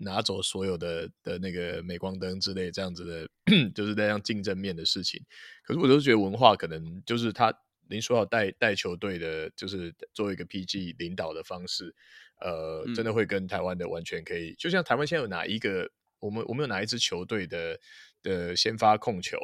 [0.00, 5.20] 拿走所有的的那个镁光灯之类这样子的，就是那样竞争面的事情。
[5.64, 7.52] 可是我都觉得文化可能就是他
[7.88, 11.92] 您说要带带球队的，就是作为一个 PG 领导的方式，
[12.40, 14.54] 呃，真的会跟台湾的完全可以。
[14.54, 17.80] 就像台湾现在有哪一个，我们我们有哪一支球队的
[18.22, 19.36] 的先发控球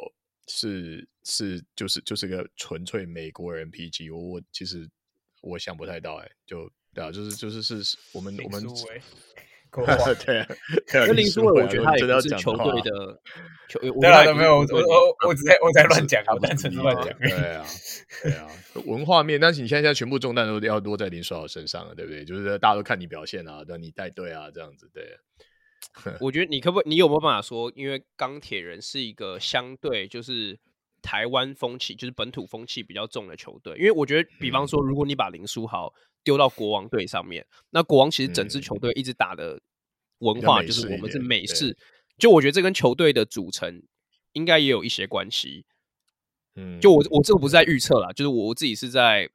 [0.47, 4.89] 是是就是就是个纯粹美国人 PG，我我其实
[5.41, 8.63] 我想不太到、欸，哎，就对啊，就是就是是我们我们。
[10.25, 10.47] 对啊，
[11.07, 13.21] 跟林书豪，我觉得他也是球队的
[13.67, 13.79] 球。
[13.99, 17.07] 对啊，没有，我我我只在我在乱讲，我单纯乱讲。
[17.19, 17.65] 对啊，
[18.21, 18.47] 对啊，
[18.85, 22.23] 文化面，但是你现在现在全部重担都要落在林书豪身上了，对不对？
[22.23, 24.89] 就是大家都看你表现啊，等你带队啊，这样子。
[24.93, 25.17] 对，
[26.21, 30.57] 我觉得你可不，你有没有办法说，因为钢铁人是一个相对就是
[31.01, 33.75] 台湾风气，就是本土风气比较重的球队。
[33.77, 35.93] 因为我觉得，比方说，如果你把林书豪
[36.25, 39.61] 丢到国王队上面，那国王其实整支球队一直打的
[40.17, 41.77] 文化就是我们是美式，
[42.17, 43.83] 就我觉得这跟球队的组成
[44.33, 45.65] 应该也有一些关系。
[46.55, 49.29] 嗯，就我我这个不是在预测啦，就是我自己是在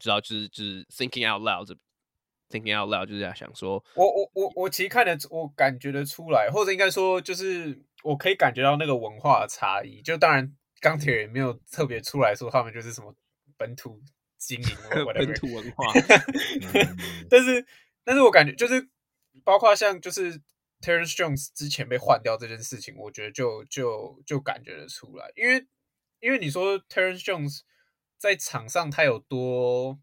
[0.00, 10.02] 知道，就是就是 thinking out loud，thinking out loud 就是在想说，我我我我其实看得我感觉得出来，或者应该说就是我可以感觉到那个文化的差异。
[10.02, 13.14] 就当然钢铁人没有特别出来说他们就是什么
[13.56, 14.00] 本土
[14.46, 15.84] 精英或 本土文化。
[17.30, 17.66] 但是，
[18.04, 18.88] 但是我感觉就是
[19.42, 20.40] 包括像就是
[20.80, 25.66] Terrence Jones 之前被换掉这件事情，我觉得就就就感觉得出来，因为
[26.20, 27.60] 因为你说 Terrence Jones
[28.18, 30.00] 在场上他有多。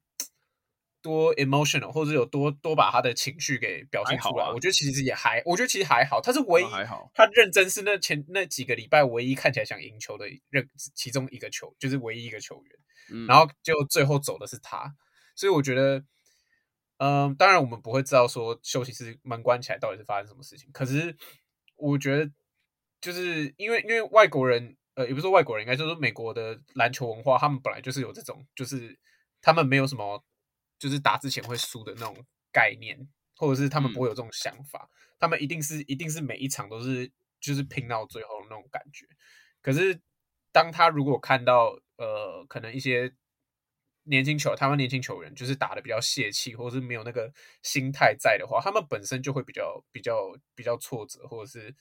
[1.04, 6.22] 多 emotional，或者有多多把他的情绪给表现出来，啊、我觉得其实也还，我觉得其实还好。
[6.22, 12.76] 他是唯一，还好他认真是那前那几个礼拜唯一看起来想赢球的任其中一个球，就是唯一一个球员。
[13.12, 14.95] 嗯、然后就最后走的是他，
[15.36, 16.00] 所以我觉得，
[16.97, 20.69] 嗯、呃，当然我们不会知道说休息室门关起来到底是发生什么事情。
[20.71, 21.15] 可是
[21.76, 22.32] 我觉得，
[23.02, 28.97] 就是因为因为外国人，呃，也不是外国人，应该就是说美国的篮球文化，他们本来就是有这种，就是
[29.41, 30.24] 他们没有什么。
[30.82, 39.06] 就是打之前会输的那种概念，或者是他们不会有这种想法，嗯、他们一定是一定是每一场都是就是拼到最后的那种感觉。
[39.62, 40.02] 可是
[40.52, 43.14] 当他如果看到呃，可能一些
[44.04, 51.76] 年轻球，台湾年轻球员就是打的比较泄气，或者是没有那个心态在的话，他们本身就会比较比较比较挫折，或者是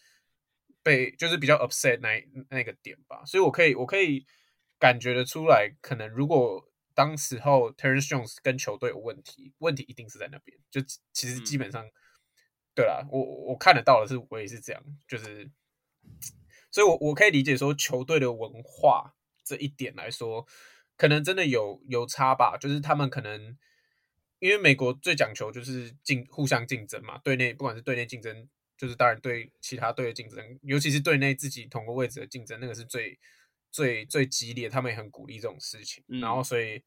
[0.83, 3.25] 被就是比较 upset 那那个点吧。
[3.25, 4.27] 所以我可以我可以
[4.79, 6.67] 感觉得出来，可能如果。
[6.93, 10.59] 当时候，Terrence Jones 跟球队有问题，问题一定是在那边。
[10.71, 10.83] 就
[11.15, 11.93] 其实基本上，嗯、
[12.75, 15.51] 对啦，我我看得到的是，我也是这样，就是，
[16.71, 19.15] 所以我我可以理解说，球队的文化
[19.51, 20.47] 这一点来说，
[20.97, 22.57] 可能真的有有差吧。
[22.57, 23.57] 就是他们可能
[24.39, 33.19] 因为美国最讲求就是竞互相竞争嘛，队内不管是队内竞争，就是当然对其他队的竞争，尤其是队内自己同个位置的竞争，那个是最。
[33.73, 36.83] 最最激烈，他们也很鼓励这种事情，嗯、然后所以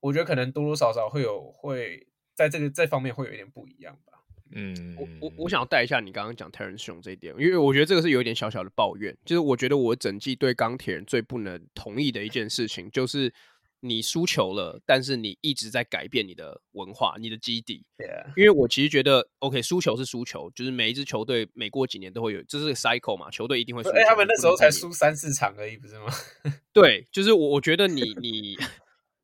[0.00, 4.17] 我觉得可能多多少少会有会在这个这方面会有一点不一样吧。
[4.52, 13.32] 嗯，我我我想要带一下你刚刚讲 Terrence 这一点，因为我觉得这个是有一点小小的抱怨，就是我觉得我整季对钢铁人最不能同意的一件事情就是。
[13.80, 17.84] 你输球了，但是你一直在改变你的文化、你的基底。
[17.96, 18.26] Yeah.
[18.36, 23.90] 因为我其实觉得，OK，输球是输球，就是每一支球队每过几年都会有，这是个 cycle 嘛，球队一定会输。
[23.90, 26.06] 哎，他们那时候才输三四场而已，不是吗？
[26.74, 28.58] 对，就是我我觉得你你，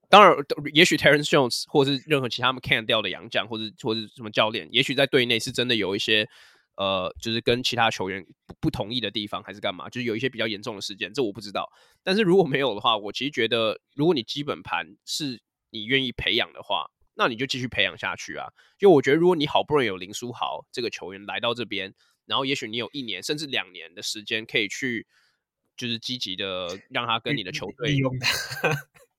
[0.08, 0.36] 当然，
[0.72, 6.28] 也许 Terrence Jones 或是任何其他他们 can 掉的洋将，或者或者什么教练，也许在队内是真的有一些。
[6.76, 9.88] 呃，就是跟其他球员不，不同意的地方，还是干嘛？
[9.88, 11.70] 就是有一些比较严重的事件，这我不知道。
[12.02, 15.40] 但是如果没有的话，我其实觉得，如果你基本盘是
[15.70, 18.48] 你愿意培养的话，那你就继续培养下去啊。
[18.76, 21.94] 就我觉得，如果你好不容易有林书豪这个球员来到这边，
[22.26, 25.06] 然后也许你有一年甚至两年的时间可以去，
[25.76, 28.70] 就是积极的让他跟你的球队利用他，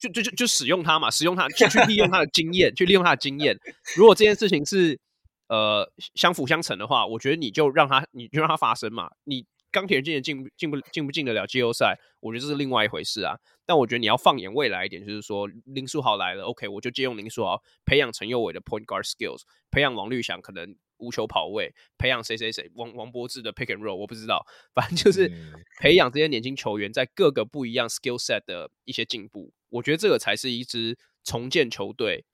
[0.07, 3.57] 就就就就使用它嘛，使用它去去利用它的经验，去利用它的经验。
[3.95, 4.99] 如果这件事情是。
[5.47, 9.11] 呃，相辅相成的话，我觉得你就让他，你就让他发生嘛。
[9.25, 13.37] 你钢铁人今年进进不进不进得了季后赛，我觉得这是另外一回事啊。
[13.63, 25.31] 但我觉得你要放眼未来一点，就是说林书豪来了，OK，我就借用林书豪培养陈佑伟的 point guard skills，培养王绿翔可能无球跑位，培养谁谁谁王王柏智的 pick and roll，我不知道，反正就是
[25.79, 29.53] 培养这些年轻球员在各个不一样 skill set 的一些进步。
[29.75, 32.25] 我觉得这个才是一支重建球队。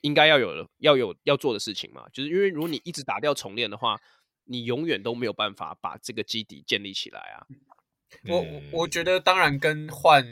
[0.00, 3.98] 应该要有要有要做的事情嘛，就是因为如果你一直打掉重练的话，
[4.44, 7.46] 你永远都没有办法把这个基底建立起来啊。
[8.28, 10.22] 我我我觉得当然跟换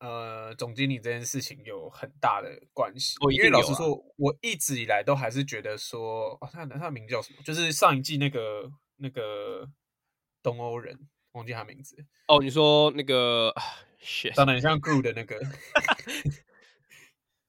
[0.00, 3.14] 呃总经理这件事情有很大的关系。
[3.20, 7.40] 哦啊、因为老实说，我一直以来都还是觉得说，哦，他他的名字叫什么？
[7.44, 9.70] 就是上一季那个那个
[10.42, 10.98] 东欧人，
[11.32, 12.04] 忘记他名字。
[12.26, 13.54] 哦，你说那个
[14.34, 15.36] 长得很像 Groot 的那个，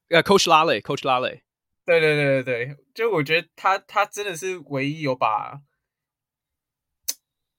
[0.08, 1.42] 呃、uh,，Coach Lale，Coach Lale。
[1.84, 5.62] 对对对对对，就我觉得他他真的是唯一有把，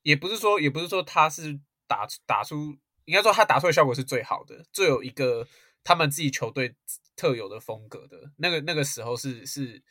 [0.02, 5.46] 也不是说也不是说他是打打出，应该说他打出的效果是最好的，最有一个
[5.84, 6.74] 他们自己球队
[7.18, 9.84] 特有的风格的那个那个时候是是，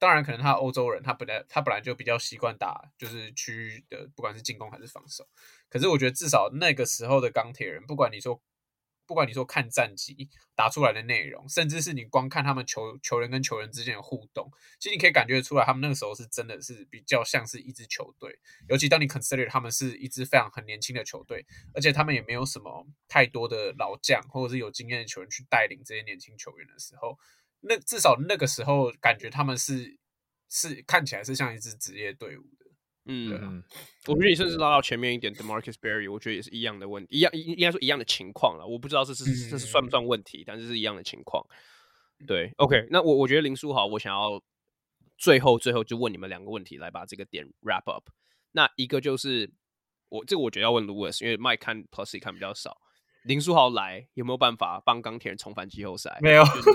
[0.00, 5.28] 当然可能他欧洲人，他本来他本来就比较习惯打就是区域的，不管是进攻还是防守，
[5.68, 8.42] 可是我觉得至少那个时候的钢铁人，不管你说。
[9.06, 14.48] 不管你说看战绩打出来的内容，甚至是你光看他们球球员跟球员之间的互动，
[14.78, 18.38] 其实你可以感觉出来，他们那个时候是真的是比较像是一支球队。
[18.68, 21.44] 尤其当你 consider 他们是一支非常很年轻的球队，
[21.74, 27.18] 而且他们也没有什么太多的老将或者是有经验的球员去带领这些年轻球员的时候，
[27.60, 29.98] 那至少那个时候感觉他们是
[30.48, 32.66] 是看起来是像一支职业队伍的。
[33.06, 33.64] 嗯，
[34.06, 38.66] 我觉得你甚至拉到前面一点，DeMarcus Berry，我觉得也是一样的问题，一样应应该说一样的情况了。
[38.66, 41.44] 我不知道这是这是算不算问题，但是是一样的情况。
[42.26, 44.40] 对，OK，那我我觉得林书豪，我想要
[45.16, 48.10] 最后最后就问你们两个问题，来把这个点 wrap up。
[48.52, 49.50] 那一个就是
[50.10, 52.76] 我这个我觉得要问 Louis，因为 Mike 看 Plus 看比较少。
[53.24, 56.18] 林书豪来有没有办法帮钢铁人重返季后赛？
[56.20, 56.44] 没有。
[56.44, 56.70] 就是、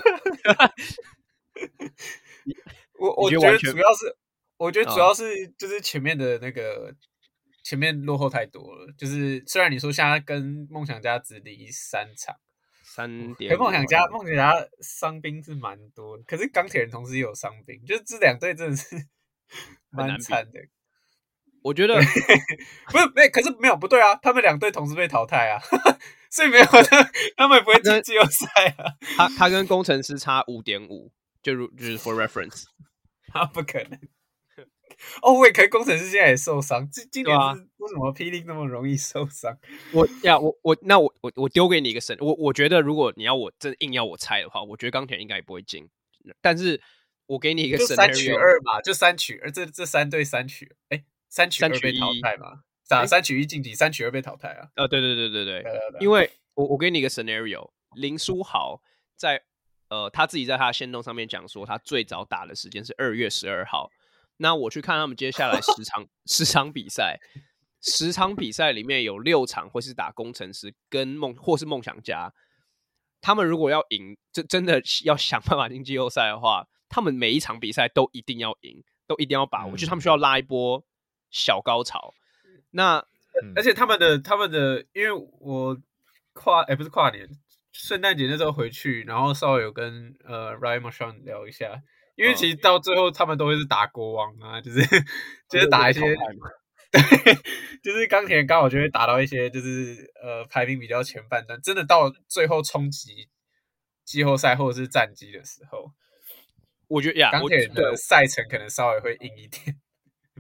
[3.00, 4.16] 我我觉得主要是，
[4.58, 6.96] 我觉得主要是就是前面的那个、哦、
[7.64, 8.92] 前面落后太多了。
[8.98, 12.36] 就是虽然你说现在跟梦想家只离三场，
[12.84, 19.08] 三点，跟梦想家梦想家伤兵是蛮多的，可是钢铁人同时也有伤兵，就是这两队真的是
[19.90, 20.60] 蛮惨的。
[21.66, 21.96] 我觉得
[22.92, 25.60] 不是没，可是没有不对啊，他们两队同时被淘汰啊，
[26.30, 28.94] 所以没有他，他们不会进季后赛啊。
[29.18, 31.12] 他他跟工程师差五点五，
[31.42, 32.66] 就如就是 for reference，
[33.34, 34.00] 他 不可能。
[35.24, 37.36] 哦，我也可以，工程师现在也受伤，今今年
[37.78, 39.58] 为什么霹雳那么容易受伤？
[39.92, 45.90] 我呀，我我那我我我丢给你一个神，我我觉得如果你要我真硬要我猜的话，我觉得钢铁应该也不会进，
[46.42, 46.80] 但是
[47.26, 51.04] 我给你一个神，三取二嘛，就三取二，这这三对三取，哎。
[51.36, 52.62] 三取二被淘汰嘛？
[52.88, 53.06] 啥？
[53.06, 54.70] 三取一晋级，三取二被淘汰啊？
[54.76, 58.82] 啊，对对对对对，对，因为我我给你一个 scenario，林书豪
[59.18, 59.44] 在
[59.90, 63.90] 呃他自己在他的线动上面讲说，他最早打的时间是二月十二号。
[64.38, 67.20] 那我去看他们接下来十场 十场比赛，
[67.82, 72.34] 十场比赛里面有六场会是打工程师跟梦或是梦想家。
[73.20, 80.86] 他们如果要赢，就真的要想办法进季后赛的话，他们每一场比赛都一定要赢，都一定要把握，嗯、就他们需要拉一波。
[81.30, 82.14] 小高潮，
[82.72, 82.98] 那、
[83.42, 85.78] 嗯、而且他们的他们的，因为我
[86.34, 87.28] 跨哎、欸、不是跨年，
[87.72, 91.82] 圣诞节那时候回去，然后稍微有跟呃 Ryan Marchand 聊一下，
[92.16, 94.82] 因为其实到最后他们都会是打国王啊，就是
[95.50, 96.02] 就是打一些，
[96.92, 97.34] 对，
[97.84, 103.30] 就是钢铁刚好就会打到一些就是呃排名比较前半段，真的到最后冲击
[104.06, 105.92] 季后赛或者是战绩的时候，
[106.88, 109.78] 我觉得呀，钢铁的赛程可能稍微会硬一点。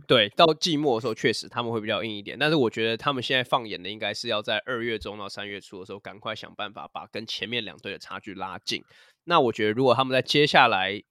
[0.07, 8.83] 对，到季末的时候确实他们会比较硬一点，但是我觉得他们现在放眼的应该是要在二月中到三月初的时候，赶快想办法把跟前面两队的差距拉近。
[9.23, 11.01] 那我觉得如果他们在接下来，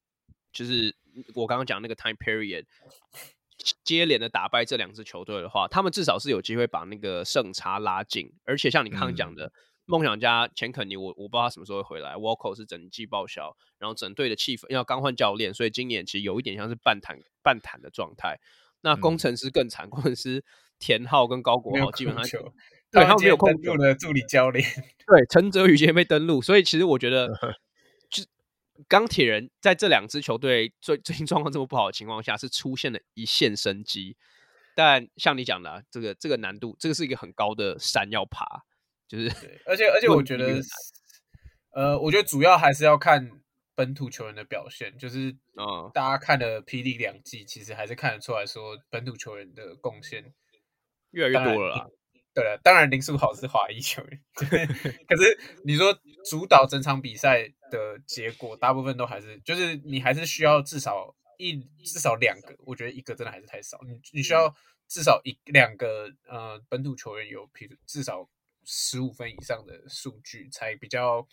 [0.53, 0.95] 就是
[1.35, 2.67] 我刚刚讲那个 time period，
[3.83, 8.31] 接连的打败这两支球队的话，他们至少是有机会把那个胜差拉近。
[8.45, 9.51] 而且像你刚刚讲的，
[9.87, 18.39] 梦、嗯、想家钱肯尼，我我不知道他什么时候会回来，Walker 是整季报销，然后整队的气氛因为刚换教练，所以今年其实有一点像是半坦半坦的状态。
[18.85, 20.45] 那工程师更惨，工程师
[20.79, 22.39] 田浩跟高国豪基本上就
[22.91, 27.29] 对他们没有控住的助理教练，对陈哲宇今天被登录，所以其实我觉得，
[28.11, 28.23] 就
[28.87, 34.19] 钢铁人在这两支球队最 最近状况这么不好的情况下，是出现了一线生机。
[34.75, 38.45] 但像你讲的、啊，这个这个难度，这个是一个很高的山要爬，
[39.09, 39.29] 就是
[39.65, 40.61] 而且而且 我觉得，
[41.73, 43.31] 呃，我觉得主要还是要看。
[43.75, 45.37] 本土球员的表现，就是
[45.93, 50.33] 大家看了霹雳两季，其实还是看得出来说本土球员的贡献
[51.11, 51.91] 越来越多了。
[52.33, 55.97] 对了，当然林书豪是华裔球员， 可是你说
[56.29, 63.79] 主导整场比赛的结果，大部分都还是就是你还是需要至少一至少两个，我觉得一个真的还是太少。
[63.87, 64.55] 你你需要
[64.89, 68.29] 至少一两个呃本土球员有譬如至少
[68.65, 71.27] 十五分以上的数据才比较。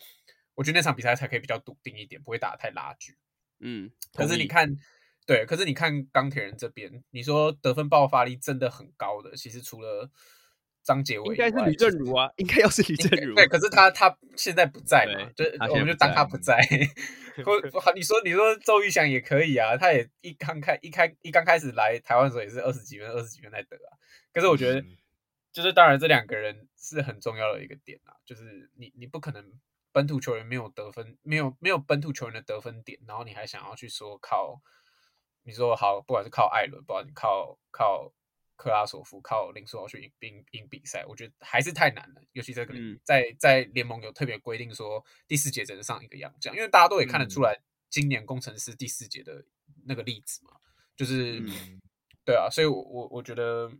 [0.54, 3.16] 我觉得那场比赛才可以比较笃定一点，不会打得太拉锯。
[3.60, 4.76] 嗯，可是你看，
[5.24, 10.10] 对，可是你看钢铁人这边，你说得分爆发力真的很高的，其实除了
[10.82, 13.34] 张杰伟，应该是吕政儒啊，应该要是 吕政儒。
[13.34, 16.58] 对，可是他他现在不在嘛，就我们就当他不在。
[17.46, 17.58] 或
[17.94, 23.96] 你说你说周瑜翔也可以啊，他也一刚开一开一刚开始来台湾的时候也是二十几分二十几分在得啊。
[24.34, 24.98] 可是我觉得，嗯、
[25.50, 29.42] 就是当然这两个人是很重要的一个点啊，就是你你不可能。
[29.92, 34.62] 本土球员没有得分，没有没有本土球员的得分点，然后你还想要去说靠，
[35.42, 38.10] 你说好，不管是靠艾伦，不管你靠靠
[38.56, 42.22] 克拉索夫，靠林书豪去赢赢赢比赛，我觉得还是太难了。
[42.32, 42.74] 尤其这个
[43.04, 49.44] 在在联盟有特别规定说第四节只能上一个洋将，因为大家都也看得出来，今年工程师第四节的
[49.84, 50.52] 那个例子嘛，
[50.96, 51.82] 就是、嗯、
[52.24, 53.70] 对啊，所以我我我觉得，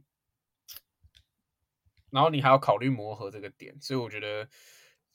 [2.10, 4.46] 然后你还要考虑磨合这个点，所以我觉得。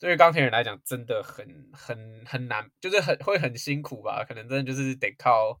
[0.00, 4.24] 对于钢铁人来讲，真的很很很难，就是很会很辛苦吧？
[4.24, 5.60] 可能真的就是得靠，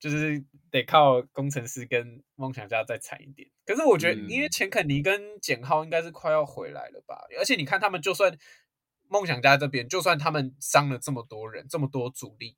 [0.00, 3.50] 就是得靠工程师跟梦想家再惨一点。
[3.66, 7.26] 可是我觉得，因为钱肯尼跟简浩应该是快要回来了吧？
[7.38, 8.34] 而且你看他们，就算
[9.08, 12.56] 梦想家这边，就算他们伤了这么多人，这么多主力，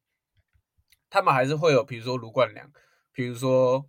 [1.11, 2.71] 他们还是会有，比如说卢冠良，
[3.12, 3.85] 比如说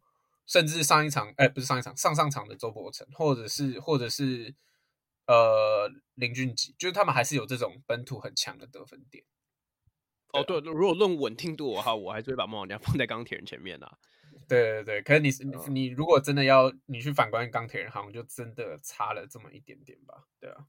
[0.47, 4.55] 甚至上一场，哎，不是上一场，上上场的周伯成，或者是或者是。
[5.31, 9.23] 呃，林俊杰就是他们还是有这种本土很强的得分点。
[10.33, 13.97] 哦，对，如果论稳定度的话，我还是会把梦想家放在钢铁人前面啊。
[14.49, 15.29] 对对对，可是你
[15.71, 20.25] 你如果真的要你去反观钢铁人，好像就真的差了这么一点点吧？
[20.41, 20.65] 对啊。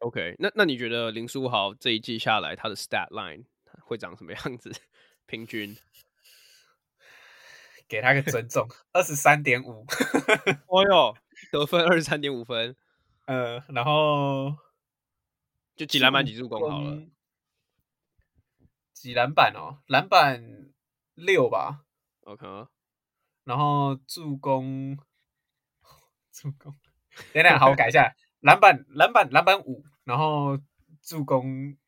[0.00, 3.44] OK，那那你觉得林书豪这一季下来他的 stat line
[3.82, 4.70] 会长什么样子？
[5.24, 5.74] 平均
[7.88, 9.86] 给他个尊重，二十三点五。
[10.68, 11.16] 哦哟，
[11.50, 12.76] 得分二十三点五分。
[13.30, 14.56] 呃，然后
[15.76, 17.06] 就几篮板几助攻好了。
[18.92, 20.72] 几篮板哦，篮板
[21.14, 21.84] 六吧。
[22.22, 22.44] OK，
[23.44, 24.98] 然后助攻，
[26.34, 26.76] 助攻，
[27.32, 30.58] 等等，好，我改一下， 篮板，篮板，篮板五，然后
[31.00, 31.78] 助攻，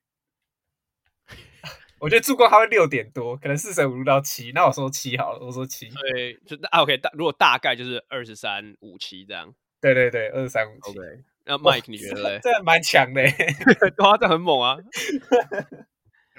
[1.99, 10.91] 我觉得助攻他会六点多，可能四舍五入到七，那我说七好了，我说七，对，就啊 OK，大如果大概就是二十三五七这样，对对对，二十三五七。
[10.93, 12.41] OK，那 Mike 你觉得嘞？
[12.45, 13.23] 这蛮强的，
[13.99, 14.77] 哇，这很猛啊！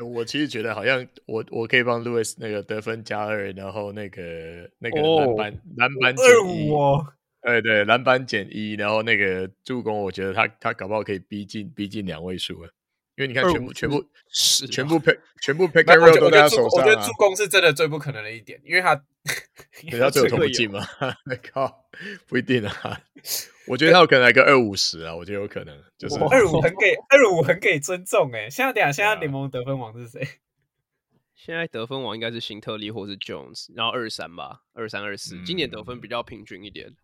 [0.04, 7.06] 我其实觉得好像我我可以帮 Louis 那个得分加二，然后那个那个篮板篮板减一哦，
[7.44, 12.72] 对对，篮板减一，然后那个助攻，我觉得他他搞不好可以逼近逼近两位数了，
[13.16, 18.94] 因为你看全部全部是全部 pick 全部 pick and roll 都在他手上，我觉得助攻是真的最不可能的一点，因为他
[19.84, 20.86] 人家最有投不进嘛，
[21.54, 21.86] 靠，
[22.28, 23.02] 不一定啊。
[23.68, 28.50] 我觉得他有可能来个二五十啊，我觉得有可能，就是二五很给二五很给尊重哎。
[28.50, 30.28] 现在等下，现在联盟得分王是谁？
[31.36, 36.96] 现在得分王应该是辛特利或是 Jones，然后二三吧，二三二四，今年得分比较平均一点。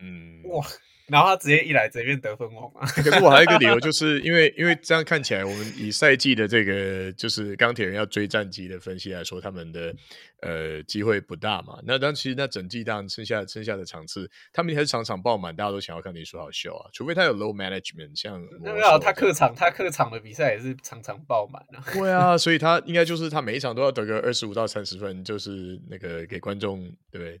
[0.00, 0.64] 嗯，哇。
[1.08, 2.84] 然后他直接一来这边得分王啊！
[2.84, 9.94] 可是我还有一个理由，就是因为因为这样看起来，我们以赛季的这个就是钢铁人要追战绩的分析来说，他们的
[10.40, 11.78] 呃机会不大嘛。
[11.84, 16.90] 那当其实那整季当然剩下剩下的场次，他们还是场场爆满，大家都想要看林书豪秀啊。
[16.92, 21.84] 除非他有 low management，像没有他客场他客场的比赛也是场场爆满啊。
[21.92, 26.80] 对啊， 所以他应该就是他每一场都要得个二十五到三十分，就是那个给观众
[27.12, 27.40] 对不对？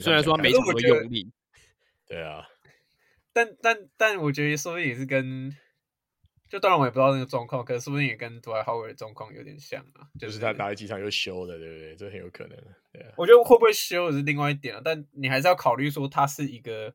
[0.00, 1.30] 虽然说他每场都用力，
[2.12, 2.46] 对啊。
[3.32, 5.50] 但但但我觉得说不定也是跟，
[6.50, 11.96] 就当然我也不知道那个状况，可是说不定也跟杜兰特的状况有点像啊，就是他打在机场又休了，对不对？
[11.96, 12.56] 这很有可能。
[12.92, 16.94] 对啊，我觉得会不会休是另外一点啊，但你还是要考虑说他是一个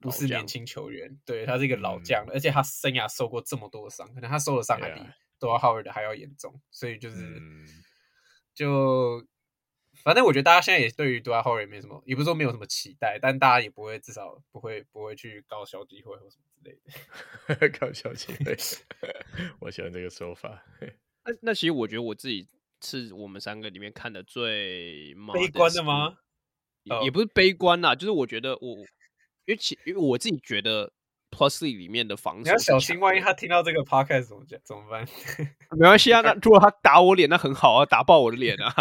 [0.00, 5.00] 不是年轻球员，对，他是一个老将，嗯、而且他生涯受过这么多的伤，可能他受的伤还比
[5.38, 7.64] 杜兰特的还要严重，所以就是、嗯、
[8.52, 9.24] 就。
[10.06, 16.78] 反正我觉得大家现在也对于 Dwight Howard 也没什么，也不是说没有什么期待，但大家也不会至少不会不会去高消机会或什么之类
[17.58, 17.68] 的。
[17.76, 18.56] 高消机会，
[19.58, 20.64] 我喜欢这个说法。
[21.24, 22.46] 那那其实我觉得我自己
[22.80, 26.18] 是我们三个里面看的最悲观的吗？
[26.84, 28.86] 也也不是悲观啦，就是我觉得我因
[29.48, 30.92] 为其因为我自己觉得。
[31.36, 34.58] Plus 里面的防守，你要小心，万一他听到这个 podcast 怎么讲？
[34.64, 35.06] 怎么办？
[35.76, 38.72] 没关系啊，那如果他打我脸，那很好啊，打爆我的脸啊。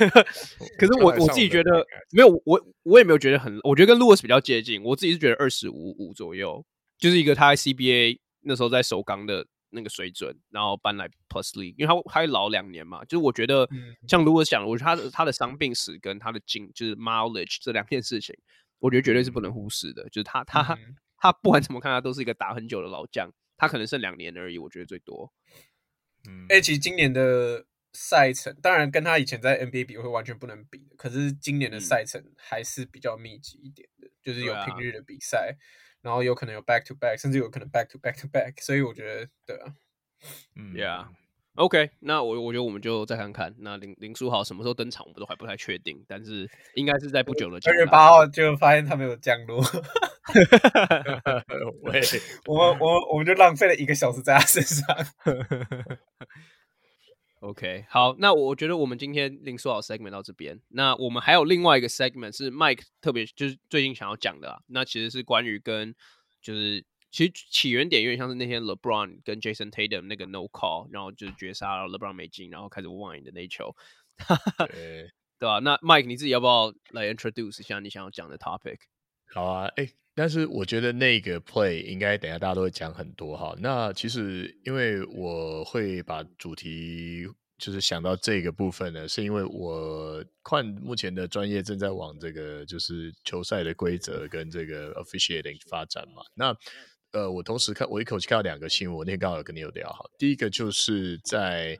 [0.78, 4.82] 可是我我自己觉得没有，我我也没有觉得很，我觉得跟 Lewis 比较接近。
[4.82, 6.62] 我自己是觉得二十五五左右，
[6.98, 13.02] 就是一个他在 CBA 那时候在首钢的那个水准，然后搬来 Plus League，因为他他会老两年嘛。
[13.06, 13.66] 就是我觉得
[14.06, 18.36] 像 Louis 讲，我觉得他的他的伤病史跟他的经就是 mileage 这两件事情，
[18.78, 20.04] 我觉得绝对是不能忽视的。
[20.10, 20.76] 就是他他。
[21.24, 23.32] 嗯他不管怎么看，他都是一个打很久的老将。
[23.56, 25.32] 他可能剩两年而已，我觉得最多。
[26.28, 27.64] 嗯，哎，其实今年的
[27.94, 30.96] 赛程，当然跟他以前在 NBA 比会完全不能比的。
[30.96, 35.56] 可是今年的赛程还是比较密集一点的，嗯、就是有平日的比赛，啊、
[36.02, 38.60] 然后有可能有 back to back，甚至有可能 back to back to back。
[38.62, 39.74] 所以我觉得，对啊，
[40.56, 41.06] 嗯，Yeah。
[41.56, 49.60] OK，那我我觉得我们就再看看，那林林书豪什么时候登场，我们都还不太确定，但是应该是在不久的二月八号就发现他没有降落。
[51.82, 52.00] 喂，
[52.46, 54.84] 我们我们我们就浪费了一个小时在他身上。
[57.38, 65.94] OK，好，那我觉得我们今天林书豪 segment 到这边，那我们还有另外一个 segment 是 Mike 特别就是最近想要讲的啊，那其实是关于跟
[66.42, 66.84] 就是。
[67.14, 73.72] 其实起源点有点像是那天 LeBron 跟 Jason Tatum 那个 No Call，然后就是绝杀了 LeBron 没进，然后开始 whine 的那一球，
[74.66, 75.60] 对，对吧？
[75.60, 78.78] 那 Mike 你自己要不要来 introduce 一下你想要讲的 topic？
[79.32, 83.54] 好啊，哎，但是我觉得那个 play 应该等下大家都会讲很多哈。
[83.60, 96.52] 那其实因为我会把主题就是想到这个部分呢，是因为我看目前的专业正在往这个就是球赛的规则跟这个 officiating 发展嘛，那。
[97.14, 100.10] 呃，我同时看，我一口气看到两个新闻，我那天刚好有跟你有聊好。
[100.18, 101.78] 第一个就是在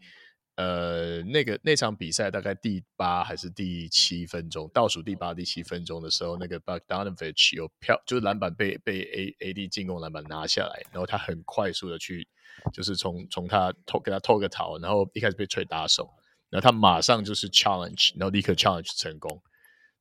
[0.55, 12.28] 呃那个那场比赛大概第八还是第七分钟，倒数第八、第七分钟的时候，那个 Bogdanovich 有飘，就是篮板被被 A A D 进攻篮板拿下来，然后他很快速的去，
[12.72, 16.09] 就是从从他偷给他偷个桃，然后一开始被吹打手，
[16.49, 19.43] 然后他马上就是 challenge，然后立刻 challenge 成功。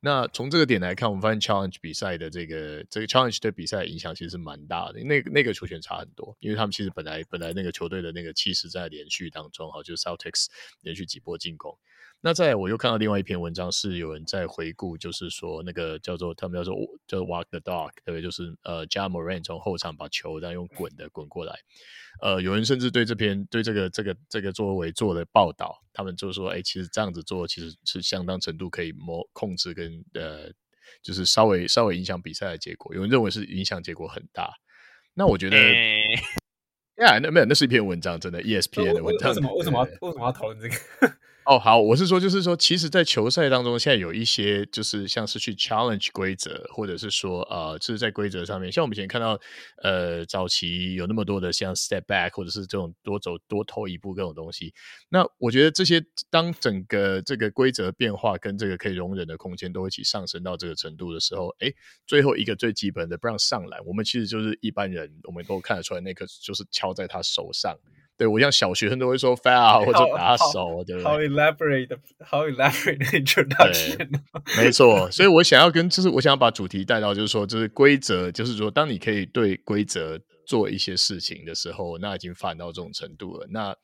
[0.06, 5.00] 那从这个点来看，我们发现 Challenge 比赛的这个这个 Challenge 对比赛影响其实是蛮大的。
[5.00, 10.48] 那那个球权差很多，因为他们其实本来本来那个球队的那个气势在连续当中，哈，就是 Celtics
[10.82, 11.80] 连续几波进攻。
[12.26, 16.74] 那再来我又看到另外一篇文章，是有人在回顾，就是说那个叫做他们叫做
[17.06, 18.22] 叫做 Walk the Dog，对不对？
[18.22, 21.54] 就是呃，Ja Morant 从后场把球这样用滚的滚过来。
[22.22, 30.50] 呃，有人甚至对这篇对这个这个这个作为做的报道，他们就说，哎，其实这样子做其实是相当程度可以模控制跟呃，
[31.02, 32.96] 就是稍微稍微影响比赛的结果。
[32.96, 34.50] 有人认为是影响结果很大。
[35.14, 35.58] 那我觉得，
[37.04, 39.32] 呀、欸，那没有，那是一篇文章，真的 ESPN 的文章。
[39.32, 40.76] 为什么为什么要为什么要讨论这个？
[41.46, 49.38] 哦，好，我是说，就是说，其实，在球赛当中，现在有一些就是像是去 challenge 规则，或者是说，呃，就是在规则上面，像我们以前看到，
[49.82, 54.74] 呃，早期有那么多的像 step back，或者是这种多走多投一步这种东西。
[55.10, 61.76] 那我觉得这些，当整个这个规则变化跟这个可以容忍的空间都一起上升到这个程度的时候，诶，
[62.08, 67.78] 最后一个最基本的不让上篮，我们其实就是一般人，我们都看得出来，那个就是敲在他手上。
[68.16, 74.22] 对，我像小学生都会说 foul 或者打手，对不对？How elaborate，how elaborate introduction。
[74.56, 83.48] 没错，所以 我想要跟，就是我想要把主题带到，就是说，就是规则，就是说，当你可以对规则做一些事情的时候，那已经发展到这种程度了。
[83.50, 83.76] 那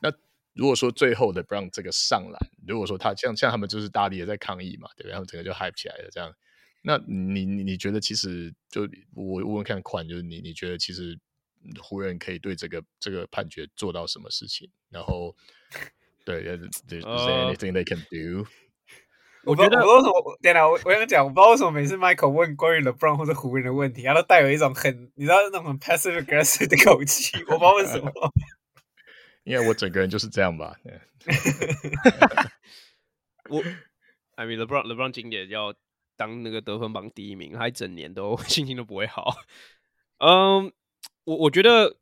[0.00, 0.10] 那
[0.54, 5.10] 如果说最后的不让这个上篮，如果说他像像他们就是大力的在抗议嘛，对不对？
[5.10, 6.32] 然后整个就 hype 起来了，这样。
[6.82, 11.18] 那你你你觉得其实就我问问看款，就是你你觉得其实。
[11.82, 14.70] 湖人可以对这个这个判决做到什么事情？
[14.90, 15.34] 然后，
[16.24, 18.46] 对，Is there anything they can do？
[19.44, 20.38] 我觉得，我为什么？
[20.40, 27.36] 天哪，我我想讲，我不知道为什么每次 Michael 问关于 LeBron 或者湖人的问题，他都带有一种很，你知道那种很 passive aggressive 的口气。
[27.48, 28.10] 我不知道为什么，
[29.44, 30.74] 因为我整个人就是这样吧。
[33.50, 33.62] 我
[34.36, 35.74] ，I mean LeBron LeBron 今年要
[36.16, 39.36] 当那个得分榜第一名，他一整年都心情都不会好。
[40.18, 40.70] 嗯、um,。
[41.24, 41.96] 我我觉得，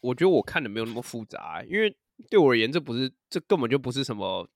[0.00, 1.94] 我觉得我看的没有那么复杂，因为
[2.30, 4.48] 对我而言，这不是，这根本就不是什么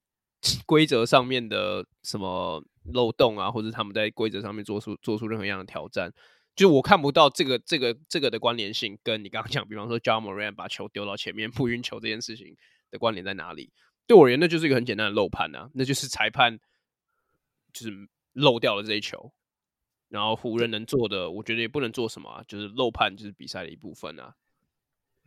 [0.67, 2.63] 规则上面的什么
[2.93, 6.13] 漏洞啊，或者他们在规则上面做出做出任何样的挑战，
[6.55, 12.57] 就我看不到这个这个这个的关联性，跟你刚刚讲，比方说 Ja Morant 把球丢到前面不运球这件事情
[12.91, 13.73] 的关联在哪里？
[14.07, 16.59] 对我而言，那就是一个很简单的漏判啊，那就是裁判
[17.73, 19.33] 就是漏掉了这一球。
[20.09, 24.35] 然后湖人能做的，我觉得也不能做什么啊，就是漏判就是比赛的一部分啊。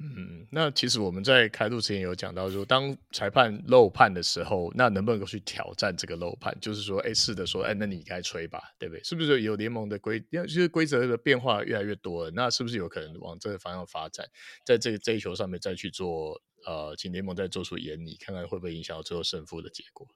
[0.02, 6.58] 嗯，那其实我们在开录之前有讲到说，当裁判漏判的时候，那能不能够去挑战这个漏判？
[6.62, 9.04] 就是说，哎，是的，说，哎，那你该吹吧，对不对？
[9.04, 10.24] 是不是有联盟的规？
[10.30, 14.26] 因为其实规则的变化越来越多了，那是不是有可能往这个方向发展，
[14.66, 16.42] 在这个这一球上面再去做？
[16.66, 20.08] 呃，请联盟再做出研拟，看看会不会影响到最后胜负的结果？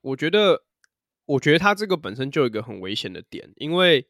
[0.00, 0.64] 我觉得。
[1.26, 4.06] 我觉得他这个本身就有一个很危险的点，因为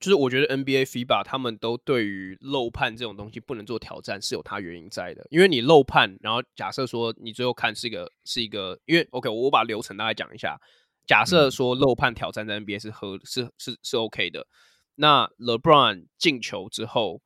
[0.00, 5.26] 就是我觉得 NBA、FIBA 他们都对于漏判这种东西不能做挑战是有它原因在的。
[5.30, 10.60] 因为你漏判，然后假设说你最后看是一个是一个，因为 OK，我把流程大概讲一下。
[11.06, 14.46] 假设说漏判挑战在 NBA 是合是是是 OK 的，
[14.94, 17.20] 那 LeBron 进球之后，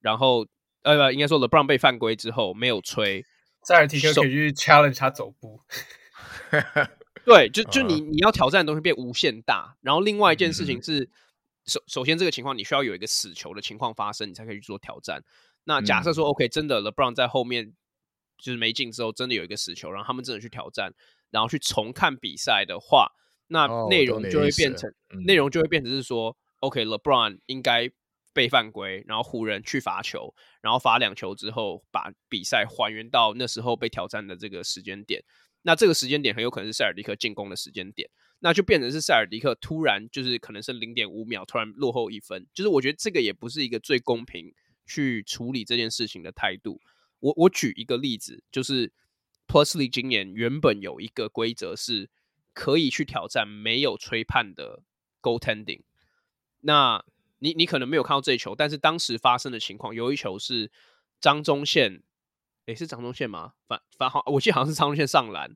[0.00, 0.46] 然后
[0.82, 3.24] 呃不应该说 LeBron 被犯规之后没有吹，
[3.64, 5.60] 塞尔提克可以去 challenge 他走步。
[7.30, 11.08] 对，就就你你要挑战的东西变无限大，然后另外一件事情是，
[11.64, 15.22] 首首先这个情况你需要有一个死球的情况发生，你才可以去做挑战。
[15.64, 17.72] 那假设说 OK，真的 LeBron 在后面
[18.38, 20.92] 就是没进之后，真的有一个死球，然后他们真的去挑战，
[21.30, 23.12] 然后去重看比赛的话，
[23.46, 24.92] 那内容就会变成
[25.24, 27.90] 内容就会变成是说，OK，LeBron 应该
[28.32, 35.22] 被犯规，然后湖人去罚球，然后罚两球之后，把比赛还原到那时候被挑战的这个时间点。
[35.62, 38.08] 那这个时间点很有可能是塞尔迪克进攻的时间点，
[38.38, 44.54] 那就变成是塞尔迪克突然就是可能是零点五秒突然落后一分，就是我觉得这个也不是一个最公平
[44.86, 46.80] 去处理这件事情的态度。
[47.18, 48.90] 我我举一个例子，就是
[49.46, 52.08] Plusly 今年原本有一个规则是
[52.54, 54.82] 可以去挑战没有吹判的
[55.20, 55.82] goaltending，
[56.60, 57.04] 那
[57.40, 60.70] 你你可能没有看到这一球，但是当时发生的情况有一球是
[61.20, 62.02] 张宗宪。
[62.66, 63.52] 也是张宗宪吗？
[63.66, 65.50] 反反好，我记得好像是张宗宪上篮，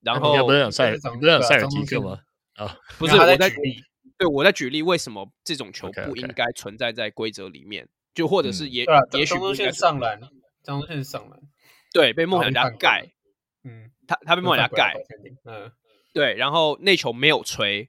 [0.00, 2.20] 然后不是讲塞，不是讲塞尔提克吗？
[2.54, 3.82] 啊，不是，我在举例，
[4.18, 7.88] 对，我在举例，为什么这种球不应该存在在规则里面？
[8.12, 10.20] 就或者是也也许张宗宪上篮，
[10.62, 11.40] 张宗宪上篮，
[11.92, 13.12] 对，被梦想家盖，
[13.64, 14.94] 嗯，他他被梦想家盖，
[15.44, 15.72] 嗯，
[16.12, 17.88] 对，然后那球没有吹，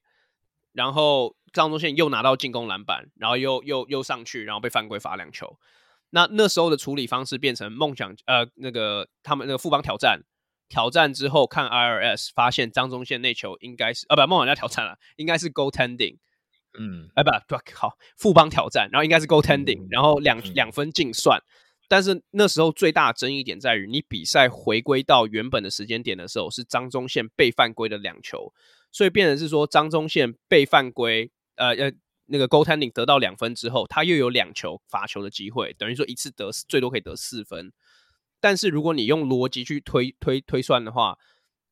[0.71, 5.59] 然后张宗宪又拿到进攻篮板，然后又又又上去，然后被犯规罚两球。
[6.11, 10.21] 那那时候的处理方式变成梦想呃那个他们那个富邦挑战
[10.69, 16.17] 挑战之后看 IRS，发现张宗宪那球应该是啊不，梦想家挑战了，应该是 goaltending。
[16.79, 21.41] 嗯，哎不，对，好，富邦挑战，然后应该是 goaltending，、嗯、然后两两、嗯、分净算。
[21.89, 28.53] 但是那时候最大的争议点在于，你比赛回归到原本的时间点的时候，是张宗宪被犯规的两球，
[28.89, 31.91] 所以变成是说张宗宪被犯规，呃呃，
[32.31, 37.73] 那个 goaltending 得到两分之后，他又有两球罚球的机会，等于说一次得最多可以得四分。
[38.39, 41.19] 但是如果你用逻辑去推推推算的话，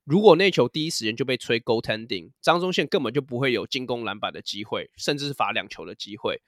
[0.04, 6.42] 如果那球第一时间就被吹 goaltending，张忠宪根本就不会有进攻篮板的机会，甚至是罚两球的机会。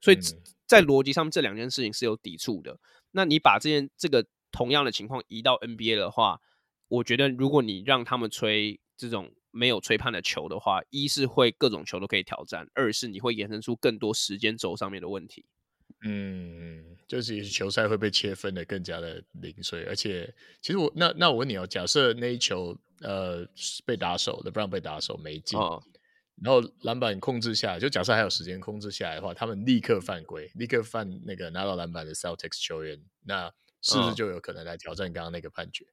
[0.00, 0.18] 所以
[0.66, 2.78] 在逻辑上面，这两件事情是有抵触的。
[3.10, 6.40] 那你把这件这个同样的情况移到 NBA 的话，
[6.88, 15.44] 我觉得如果你让他们吹这种没有吹判的球的话，一是会各种球都可以挑战，二是你会衍生出更多时间轴上面的问题。
[16.02, 23.46] 嗯，就是球赛会被切分的更加的零碎，而且其实我那那我问你哦，假设那一球呃
[23.84, 25.58] 被打手的，不让被打手没进。
[25.58, 25.82] 哦
[26.40, 35.84] 然后篮板控制下来，就假设还有时间控制下来的话，他们立刻犯规，立刻犯那个拿到篮板的 Celtics 球员，那是不是就有可能来挑战刚刚那个判决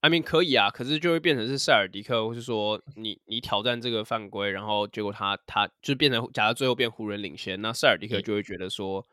[0.00, 9.06] ？I mean 可以啊，可是就会变成是塞尔迪克，或是说你你挑战这个犯规，然后结果他他就变成假如最后变湖人领先，那塞尔迪克就会觉得说，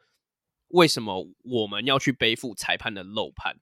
[0.69, 3.57] 为什么我们要去背负裁判的漏判？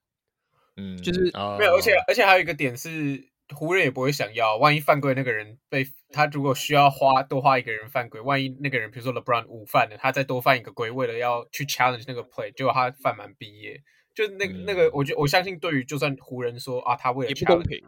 [0.76, 1.20] 嗯，就是
[1.58, 3.30] 没有，而且而且还有一个点是。
[3.54, 13.80] 湖人也不会想要，万一犯规那个人被他如果需要花多花一个人犯规，万一那个人比如说 LeBron 五犯了，他再多犯一个规，为了要去 challenge 那个 play，结果他犯满毕业，
[14.16, 17.82] 就那个、嗯、那个，我觉得我相信，对于就算湖人说啊，他为了 challenge, 也不公平，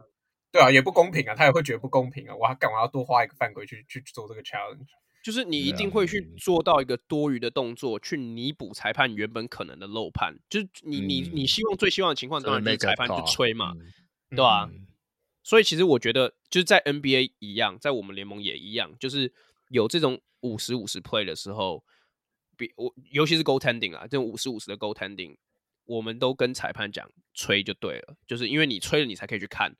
[0.53, 4.87] 对啊，也不公平啊，他也会觉得不公平啊，我还干嘛要多花一个犯规去去做这个 challenge？
[5.25, 13.73] 就是你一定会去做到一个多余的动作，去弥补裁判原本可能的漏判，就是你、嗯、你你希望最希望的情况当然就是裁判去吹嘛，
[14.31, 14.71] 嗯、对吧、啊？
[14.71, 14.87] 嗯
[15.45, 19.33] 所以其实我觉得，就是在 NBA 一样，在我们联盟也一样，就是
[19.71, 21.83] 有这种五十五十 play 的时候，
[22.55, 25.39] 比我尤其是 goaltending 啊，这种五十五十的 goaltending，
[25.89, 29.75] 我们都跟裁判讲吹就对了，就是因为你吹了，你才可以去看。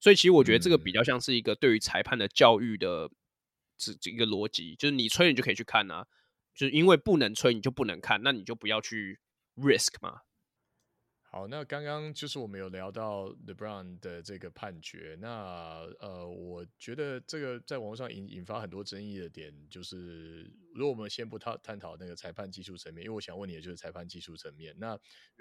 [0.00, 3.08] 所以其实我觉得这个比较像是一个对于裁判的教育的
[3.78, 6.04] 这这一个逻辑，就是你吹了你就可以去看啊，
[6.52, 9.20] 就是因为不能吹你就不能看，那你就不要去
[9.54, 10.22] risk 嘛。
[11.34, 20.42] 好，那刚刚就是我们有聊到 LeBron 的这个判决，那呃，我觉得这个在网络上引引发很多争议的点，就是
[20.74, 24.90] 如果我们先不探探讨那个裁判技术层面，因为我想问你的就是裁判技术层面，那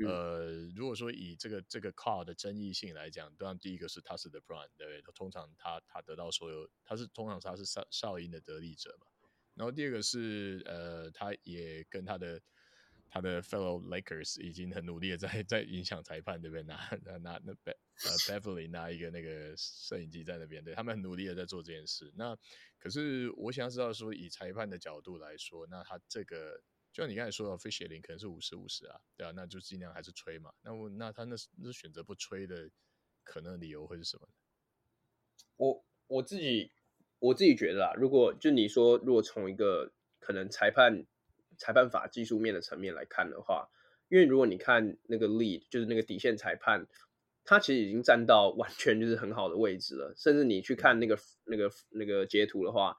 [0.07, 5.01] 呃，如果说以这个这个 call 的争议性来讲，当然第一个是他是 LeBron，对不对？
[5.01, 9.07] 他通常他他得到所有，他是通常他是哨哨音的得利者嘛，
[9.55, 12.41] 然后第二个是呃，他也跟他的。
[13.14, 16.64] 他的 fellow Lakers 已经很努力的在 在影响裁判，对不对？
[16.64, 22.09] 拿拿拿那 Be 呃 Beverly 拿一个那个摄影机在那边，对他们很努力的在做这件事。
[22.16, 22.38] 那
[22.80, 30.53] 可是我想要知道说，以裁判的角度来说，那他这个就像你刚才说的，officiating 可能是五十五十啊，对啊，那就尽量还是吹嘛。
[30.62, 32.70] 那我那他那那选择不吹的
[33.26, 34.34] 可能理由会是什么呢？
[35.57, 36.72] 我我自己
[37.20, 41.05] 我自己觉得啊，如果就你说，如果从一个可能裁判。
[41.62, 43.70] 裁判法技术面的层面来看的话，
[44.09, 46.88] 因为如果你看那个 lead，就是那个底线裁判，
[47.45, 50.16] 他其实已经站到完全就是很好的位置了。
[50.18, 52.97] 甚至你去看那个那个那个截图的话，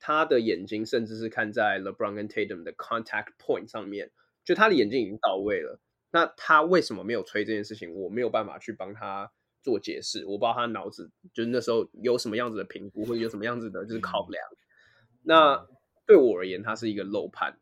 [0.00, 4.10] 他的眼睛甚至是看在 LeBron 跟 Tatum 的 contact point 上面，
[4.42, 5.78] 就他的眼睛已经到位了。
[6.10, 7.94] 那他为什么没有吹这件事情？
[7.94, 9.30] 我没有办法去帮他
[9.62, 10.24] 做解释。
[10.24, 14.42] 我不知道他脑子就是那时候有什么样子的评估，或者有什么样子的就是考量。
[15.22, 15.68] 那
[16.06, 17.58] 对我而言，他是一个漏判。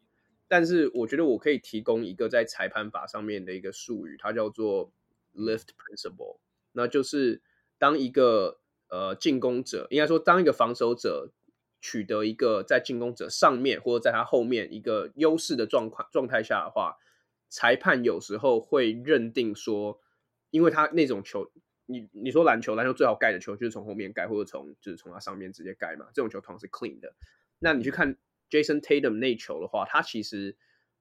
[0.49, 4.93] 但是我觉得我可以提供一个在裁判法上面的一个术语，它叫做
[5.35, 6.39] lift principle。
[6.73, 7.43] 那就是
[7.79, 11.33] 当一个呃进攻者，应该说当一个防守者
[11.81, 16.97] 取得一个在进攻者上面或者在他后面一个优势的状况状态下的话，
[17.49, 20.01] 裁判有时候会认定说，
[20.51, 21.51] 因为他那种球，
[21.87, 27.15] 你你说篮球，篮球最好盖的球就是从后面盖或者从就是从他上面直接盖嘛，这种球通常是 clean 的。
[27.59, 28.17] 那你去看。
[28.51, 30.57] Jason Tatum 那球的话，他其实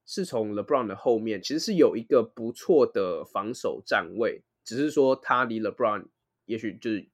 [0.05, 6.05] 是从 LeBron 的后面，其实是有一个不错的防守站位，只是说他离 LeBron
[6.45, 7.07] 也许就是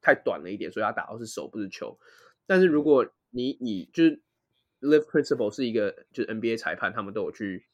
[0.00, 1.98] 太短了一点，所以他打到是手不是球。
[2.46, 4.20] 但是如果你以就是
[4.80, 7.66] Live Principle 是一个就是 NBA 裁判他们都有去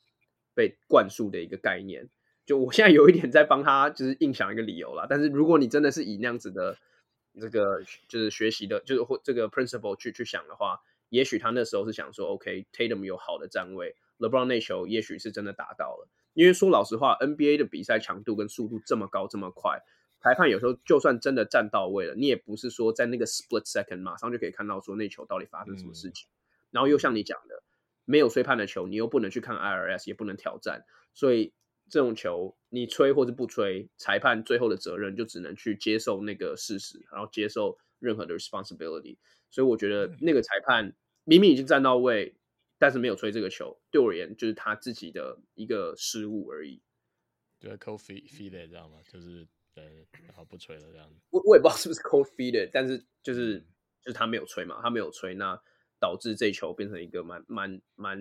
[0.55, 2.09] 被灌输的一个概念，
[2.45, 5.07] 就我现在有一点在帮他就是硬想一个理由啦。
[5.09, 6.77] 但是如果你真的是以那样子的
[7.41, 10.81] 这个就是学习的，就是或这个 Principle 去去想的话。
[11.13, 16.09] 也许他那时候是想说，OK，Tatum 有好的站位，LeBron 那球也许是真的打到了。
[16.33, 19.83] 因为说老实话，NBA 的比赛强度跟速度这么高这么快，
[20.23, 26.27] 裁判有时候就算真的站到位了，你也不是说在那个 split second 马上就可以看到说那球到底发生什么事情。
[26.31, 26.41] 嗯、
[26.71, 27.63] 然后又像你讲的，
[28.07, 31.53] 没有吹判的球，你又不能去看 IRS，也不能挑战，所以
[31.91, 39.19] 这种球你吹或者不吹，裁判最后的责任就只能去接受那个事实，然后接受任何的 responsibility。
[39.51, 40.95] 所以我觉得那个裁判
[41.25, 42.35] 明明已经站到位，
[42.79, 46.83] 但是没有吹这个球，对我而言就是他自己的一个失误而已。
[47.59, 48.99] 对，cold feet feet 的，知道吗？
[49.11, 49.47] 就是。
[49.75, 51.19] 对，然后不吹了这样子。
[51.31, 53.59] 我我也不知道是不是 cold feet，但是就是
[54.03, 55.59] 就是他没有吹嘛，他没有吹，那
[55.99, 58.19] 导致这球变成一个蛮蛮蛮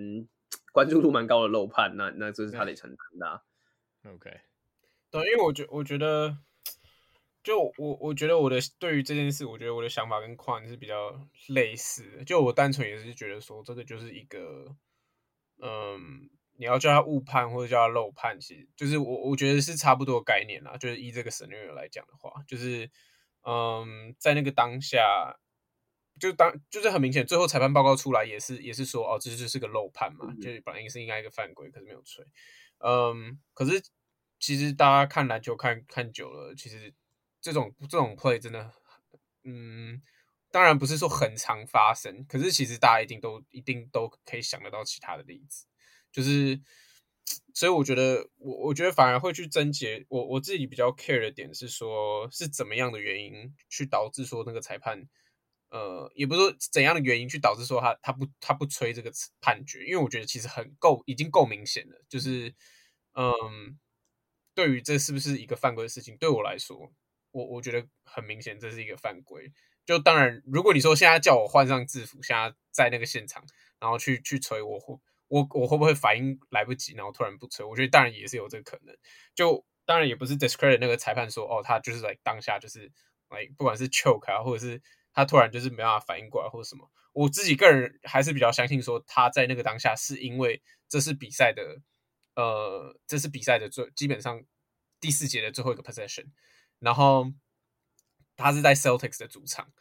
[0.72, 3.44] 关注度蛮高的漏判，那那这是他得承担的啊。
[4.14, 4.32] OK，
[5.10, 6.38] 对，因为我觉我觉得，
[7.44, 12.24] 就我我觉得我的对于这件事，我觉得我的想法跟矿是比较类似的。
[12.24, 14.76] 就我单纯也是觉得说，这个就是一个，
[15.62, 16.30] 嗯。
[16.58, 20.78] 你要叫他误判或者叫他漏判，其实就是我我觉得是差不多的概念啦。
[20.78, 22.88] 就是以这个 scenario 来讲的话，就是
[23.42, 25.40] 嗯，在那个当下，
[26.20, 32.24] 就当就是很明显，最后裁判报告出来也是也是说，哦，这就是个漏判嘛，就是本来是应该一个犯规，可是没有吹。
[32.78, 33.82] 嗯，可是
[34.38, 36.94] 其实大家看篮球看看久了，其实
[37.42, 38.72] 这种这种 play 真的，
[39.44, 40.02] 嗯，
[40.52, 45.66] 当然不是说很常发生，可是其实大家一定都一定都可以想得到其他的例子。
[46.12, 46.60] 就是，
[47.54, 50.06] 所以我觉得，我我觉得反而会去争结。
[50.10, 55.08] 我我自己比较 care 的点是说，是怎么样的原因去导致说那个裁判，
[55.70, 62.04] 呃，也不是说怎样的原因去导致说他他不他不吹这个判决，因为我觉得其实很够，已经够明显了。
[62.10, 62.54] 就是，
[63.14, 63.80] 嗯，
[64.54, 66.92] 对于这是不是一个犯规的事情，对我来说，
[67.32, 69.52] 我我觉得很明显这是一个犯规。
[69.86, 73.44] 就当然，如果你说现在叫我换上制服，现在在那个现场，
[73.80, 75.00] 然后去去吹，我会。
[75.32, 77.66] 我我会不会反应来不及，然后突然不吹？
[77.66, 78.94] 我觉得当然也是有这个可能。
[79.34, 82.92] 就当然也不是 discredit 那个裁判说，哦，他就是在当下就是
[83.30, 84.82] 哎不管是 choke 啊，或者是
[85.14, 86.92] 他突然就是没办法反应过来，或者什么。
[87.14, 91.80] 我自己个人还是比较相信说，他在那个当下是因为这是比赛的，
[92.36, 94.44] 呃，这是比赛的最基本上
[95.00, 96.26] 第四节的最后一个 possession，
[96.82, 97.32] 然后
[98.36, 99.72] 他是在 Celtics 的主场，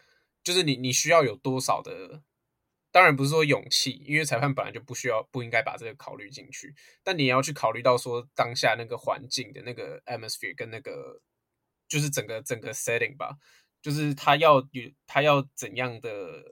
[0.45, 2.23] 就是你你需要有多少的。
[2.93, 6.75] 当然不是说勇气，因为裁判本来就不需要、不应该把这个考虑进去。
[7.05, 11.23] 但你要去考虑到说当下那个环境的那个 atmosphere 跟那个
[11.87, 13.37] 就是整个整个 setting 吧，
[13.81, 16.43] 就是他要有他要怎样的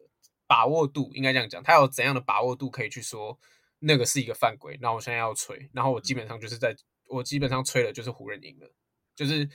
[0.46, 3.36] 把握度，应该这样讲，他有怎样的把握度可以去说
[3.80, 4.78] 那个是一个犯规。
[4.80, 6.72] 然后我现在要吹，然后我基本上就是在
[7.08, 8.72] 我基本上吹了就是湖人赢了，
[9.16, 9.50] 就是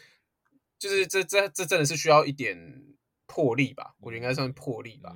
[0.84, 2.58] 就是这这这真的是需要一点
[3.26, 3.96] 魄力吧？
[4.02, 5.16] 我觉得应该算魄力吧。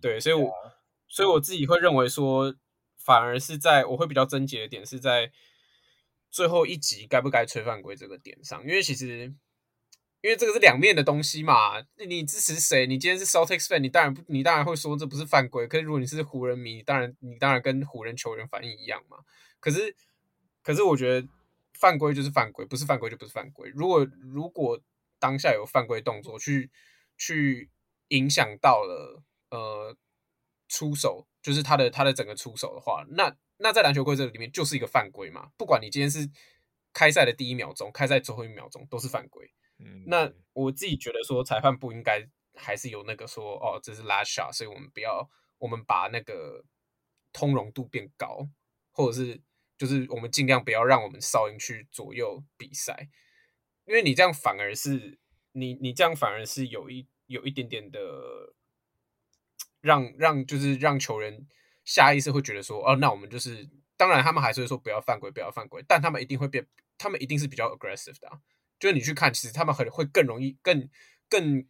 [0.00, 0.52] 对，所以我。
[1.10, 2.54] 所以我自己会认为说，
[2.98, 5.32] 反而是在我会比较症结的点是在
[6.30, 9.34] 最后一集该不该吹犯规这个点上，因为其实
[10.20, 11.82] 因为这个是两面的东西嘛。
[12.06, 12.86] 你支持谁？
[12.86, 15.66] 你今天是 Celtics fan，你当然不，你当然会说这不是犯规。
[15.66, 19.16] 可是如果你是湖人迷，你当然你当然跟湖人球员反应一样嘛。
[19.60, 19.96] 可是
[20.62, 21.26] 可是我觉得
[21.72, 23.72] 犯规就是犯规，不是犯规就不是犯规。
[23.74, 24.78] 如果如果
[25.18, 26.70] 当下有犯规动作去
[27.16, 27.70] 去
[28.08, 29.96] 影响到了呃。
[30.70, 35.48] 出手就是他的他的整个出手的话，那那在篮球规则里面就是一个犯规嘛。
[35.56, 36.28] 不管你今天是
[36.92, 39.50] 开赛的第一秒钟，开赛最后一秒钟都是犯规。
[39.78, 42.22] 嗯，那我自己觉得说，裁判不应该
[42.54, 46.62] 还是有那个说哦，这是 last shot，所以我们不要我们把那个
[47.32, 48.46] 通融度变高，
[48.90, 49.40] 或者是
[49.78, 53.08] 就是我们尽量不要让我们哨音去左右比赛，
[53.88, 55.18] 因为你这样反而是
[55.52, 57.98] 你你这样反而是有一有一点点的。
[59.80, 61.46] 让让就是让球员
[61.84, 66.66] 下意识会觉得说，哦，那我们就是，当然他们还是会说不要犯规，不要犯规，但他们一定会变，
[66.98, 68.28] 他们一定是比较 aggressive 的，
[68.80, 70.90] 就是你去看，其实他们很会更容易、更
[71.28, 71.64] 更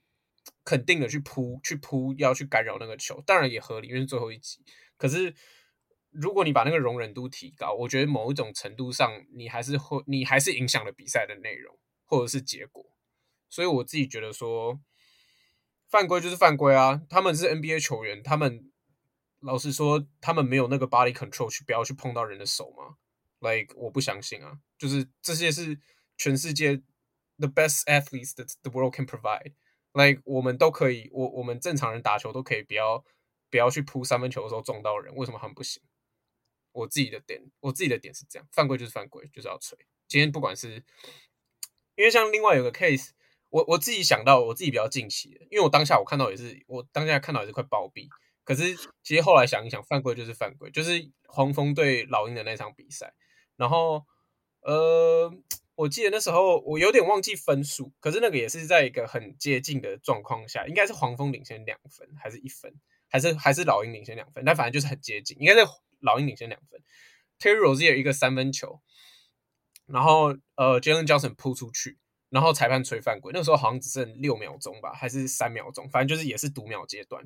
[0.65, 4.65] 肯定的去扑、去扑，要去干扰那个球，当然也合理，因为最后一集。
[4.97, 5.35] 可是
[6.11, 11.79] 如果你把那个容忍度提高，我觉得某一种程度上，你还是会，你还是影响了比赛的内容
[12.09, 12.85] 或者是结果。
[13.49, 14.81] 所以我自己觉得说。
[15.91, 17.01] 犯规就是犯规啊！
[17.09, 18.71] 他们是 NBA 球员，他们
[19.41, 22.99] 老实说，他们没有那个 body control 去不要去碰到人的手吗
[23.39, 24.59] ？Like 我不相信啊！
[24.77, 25.81] 就是这些是
[26.19, 26.83] 全世界
[27.39, 29.55] the best athletes that the world can provide。
[29.95, 33.03] Like 我们都可以，我我们正常人打球都可以，不要
[33.49, 35.83] 不要去扑三分球的时候撞到人，为什么他们不行？
[36.73, 39.79] 我自己的点，我自己的点是这样：犯规就是犯规，就是要吹。
[40.07, 40.85] 今天不管是
[41.99, 43.11] 因为像另外有个 case。
[43.51, 48.07] 我我自己想到，我自己比较近期的，因为我当下我看到也是，我当下看到也是快暴毙。
[48.45, 53.15] 可是其实后来想一想，犯规就是犯规，就是黄蜂对老鹰的那场比赛。
[53.57, 54.05] 然后
[54.61, 55.33] 呃，
[55.77, 62.75] 我记得那时候我有点忘记分数，可是那个也是在一个很接近的状况下，应该是黄蜂领先两分，还是一分，
[63.09, 65.67] 还是还是老鹰领先两分，但反正就是很接近，应该是
[66.01, 66.79] 老鹰领先两分。
[67.39, 68.83] Terry Rozier 一个三分球，
[69.89, 71.99] 然后呃，Jalen Johnson 扑出去，
[72.31, 77.25] 然后裁判吹犯规，那个时候好像只剩六秒钟吧，还是三秒钟，反正就是也是读秒阶段，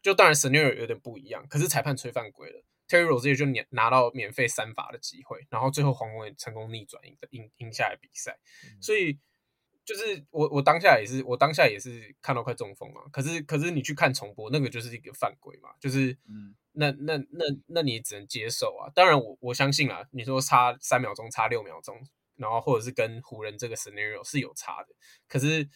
[0.00, 2.62] 就当然 scenario 有点不一样，可是裁判吹犯规了。
[2.86, 9.18] Terry Rozier 就免拿到免费三罚的机会，然后最后黄蜂也成功逆转赢赢赢下来比赛，嗯、所以
[9.84, 18.90] 就是我我当下也是我当下也是看到快中风了，可是可是你去看重播，那个就是一个犯规嘛，就是嗯，那那那那你只能接受啊。
[18.94, 22.02] 当然我我相信啊，你说差三秒钟差六秒钟，
[22.36, 24.94] 然后或者是跟湖人这个 scenario 是有差的，
[25.28, 25.68] 可是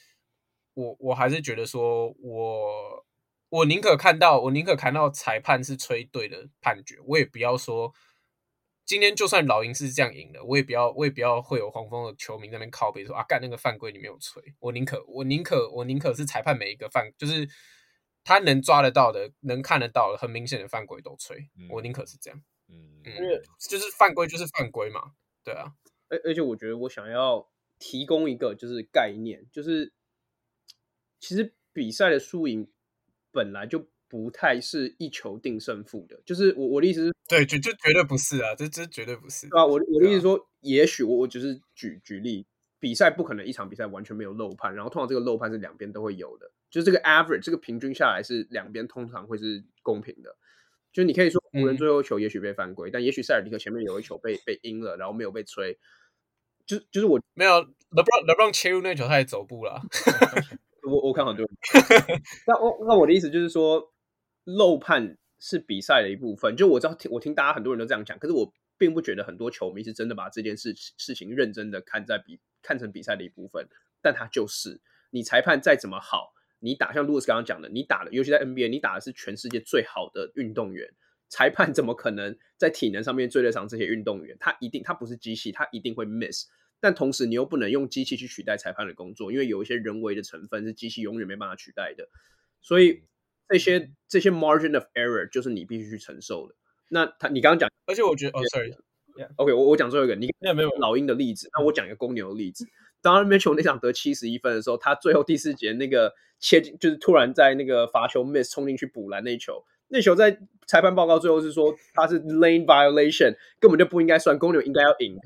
[0.75, 3.05] 我我还是觉得说我。
[3.51, 7.91] 我宁可看到，我宁可看到裁判是吹对的判决，我也不要说
[8.89, 14.43] 今天就算老鹰是这样赢的，我也不要，我也不要会有黄蜂的球迷在那边靠背说啊，干那个犯规你没有吹。
[14.61, 17.47] 我宁可，我宁可，我宁可是裁判每一个犯，就是
[18.24, 21.36] 他能抓得到的、能看得到的、很明显的犯规都吹。
[21.59, 25.12] 嗯、我宁可是这样，嗯，因为就是犯规就是犯规嘛，
[25.45, 25.74] 对啊。
[26.09, 27.47] 而而且我觉得我想要
[27.78, 29.93] 提供一个就是概念，就是
[31.20, 32.72] 其实比赛的输赢。
[33.30, 39.49] 本来就不太是一球定胜负的，就是我我的意思是，对，就就绝对不是啊，这这绝对不是。
[39.49, 42.47] 对啊，我我的意思是说，啊、也许我我只是举举例，
[42.81, 50.37] 比赛不可能一场比赛完全没有漏判，然后通常这个漏判是两边都会有的，就是这个 average 这个平均下来是两边通常会是公平的。
[50.91, 55.79] 就是你可以说湖人最后一球也许被犯规，嗯、但也许塞尔迪克前面有一球被被阴了，然后没有被吹。
[56.67, 57.53] 就就是我没有
[57.91, 59.81] LeBron LeBron 切入那球，他也走步了。
[60.83, 61.51] 我我看很多人，
[62.47, 63.93] 那我那我的意思就是说，
[64.57, 66.57] 漏判是比赛的一部分。
[66.57, 73.68] 就我知道，我听大家很多人都这样讲，可是我并不觉得很多球迷是真的把这件事事情认真的看在比看成比赛的一部分。
[74.01, 74.80] 但他就是，
[75.11, 80.88] 你裁判再怎么好，你打像 Louis 刚刚讲的，你打的，尤其在 NBA，你打的是全世界最好的运动员，
[81.28, 84.36] 裁判怎么可能在体能上面追得上这些运动员？
[84.40, 86.46] 他一定，他不是机器，他一定会 miss。
[86.80, 92.09] 但同时，你又不能用机器去取代裁判的工作，因为有一些人为的成分是机器永远没办法取代的。
[92.62, 93.03] 所以
[93.49, 96.55] 这些这些 margin of error 就是你必须去承受的。
[96.90, 102.66] 那他，你刚刚讲，而且我觉得，哦，sorry，OK，我我讲最后一个，你没有老鹰的例子，那我讲一个公牛的例子。
[103.01, 109.64] 当 Mitchell 那场得七十一分的时候，他最后第四节那个切进，就是突然在那个罚球 miss 冲进去补篮那一球。
[109.89, 115.16] 那球在裁判报告最后是说他是 lane violation，根本就不应该算，公牛应该要赢，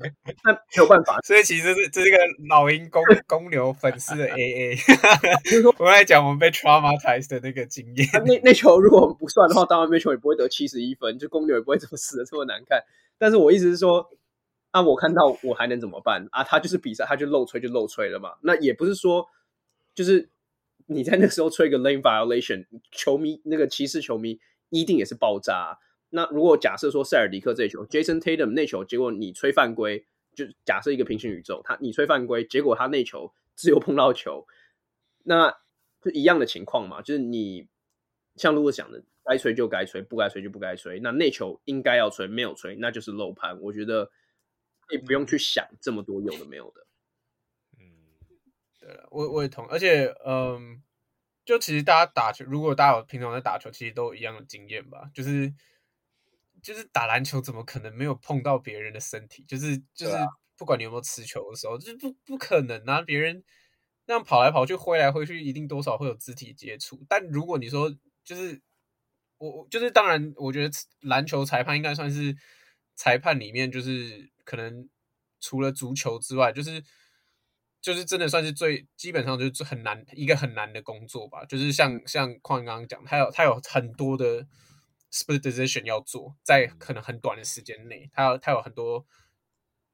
[0.45, 1.19] 那没有办法。
[1.21, 4.77] 所以其实是这是一个老鹰公 公牛粉丝的 AA，
[5.43, 8.07] 就是说我来讲我们被 traumatized 的那个经验。
[8.25, 12.81] 那那球如果不算的话，当然那球也不会得七十一分，就公牛也不会这么死的这么难看。
[13.17, 14.09] 但是我意思是说，
[14.71, 16.41] 啊，我看到我还能怎么办啊？
[16.45, 18.35] 他就是比赛，他就漏吹就漏吹了嘛。
[18.43, 19.27] 那也不是说
[19.93, 20.29] 就是
[20.85, 24.39] 你在那时候吹一个 lane violation，球迷那个骑士球迷。
[24.79, 25.77] 一定也是爆炸。
[26.09, 30.05] 那如果假设说塞尔迪克这球，Jason Tatum 那球，结果你吹犯规，
[30.35, 34.45] 就假设一个平行宇宙，他你吹犯规，结果他那球只有碰到球，
[35.23, 35.51] 那
[36.01, 37.01] 就一样的情况嘛。
[37.01, 37.67] 就是你
[38.35, 40.99] 像如果讲的，该吹就该吹，不该吹就不该吹。
[40.99, 43.59] 那那球应该要吹，没有吹，那就是漏判。
[43.59, 44.11] 我觉得
[44.91, 46.85] 你不用去想这么多有的没有的。
[47.79, 47.89] 嗯，
[48.79, 50.82] 对了，我我也同，而且嗯。
[51.45, 55.09] 就其实大家打球，如果大家有平常在打球，其实都有一样的经验吧。
[55.13, 55.53] 就是
[56.61, 59.43] 就是打篮球，怎么可能没有碰到别人的身体？
[59.45, 60.15] 就是就是
[60.57, 63.01] 不管你有没有持球的时候，就是不不可能啊！
[63.01, 63.43] 别人
[64.05, 67.05] 那样跑来跑去、挥来挥去，一定多少会有肢体接触。
[67.09, 68.61] 但如果你说就是
[69.37, 72.33] 我就是当然，我觉得篮球裁判应该算是
[72.95, 74.87] 裁判里面就是可能
[75.41, 76.81] 除了足球之外，就是。
[77.83, 84.47] 就是真的算是最基本上就是很难一个很难的工作吧，就是像像矿刚刚讲，他有他有很多的
[85.11, 89.05] split decision 要做，在可能很短的时间内，他有他有很多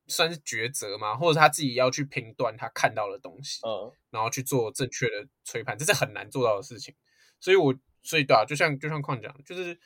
[0.05, 6.93] 算是抉择嘛，或者他自己要去评断他看到的东西，嗯，然后去做正确的吹判，这是很难做到的事情。
[7.39, 7.73] 所以我
[8.03, 9.79] 所以对啊，就像就像矿讲，就是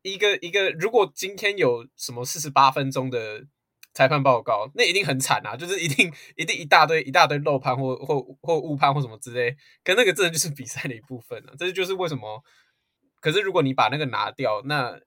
[0.00, 3.46] 一个一个如果今天有什么四十八分钟的。
[3.94, 12.42] 裁判报告那一定很惨啊，就是一定一定一大堆一大堆漏判或或或误判或什么之类，可那个真的就是比赛的一部分啊，这就是为什么。
[13.20, 15.00] 可是如果你把那个拿掉，那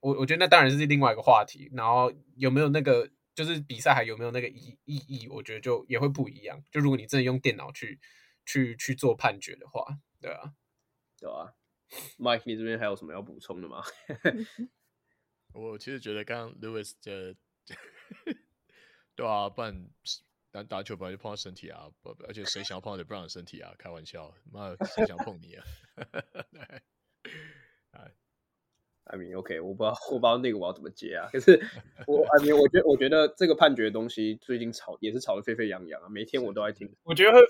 [0.00, 1.70] 我我觉得那当然是另外一个话题。
[1.72, 5.28] 然后有没有那个就是比赛还有没有那个意意义？
[5.28, 6.62] 我觉得就也会不一样。
[6.70, 8.00] 就如果你真的用电脑去
[8.44, 9.86] 去去做判决的话，
[10.20, 10.52] 对啊，
[11.18, 11.54] 对啊。
[12.18, 13.82] Mike，你这边还有什么要补充的吗？
[15.54, 17.36] 我其实觉得刚刚 Louis 的。
[19.14, 19.88] 对啊，不然
[20.50, 23.72] 打打球本来就碰到身体啊，不，而且谁想要碰到 LeBron 的身体啊？
[23.78, 25.64] 开玩笑，妈，谁想碰你啊？
[27.92, 28.12] 哎
[29.04, 31.28] ，I mean OK，我不知道，我不知道那个我要怎么接啊？
[31.30, 31.52] 可是
[32.06, 36.90] 我，I mean，我觉得，我觉得这个判决的东西最近吵也是吵得沸沸扬扬啊，每天我都在听。
[37.02, 37.40] 我觉得会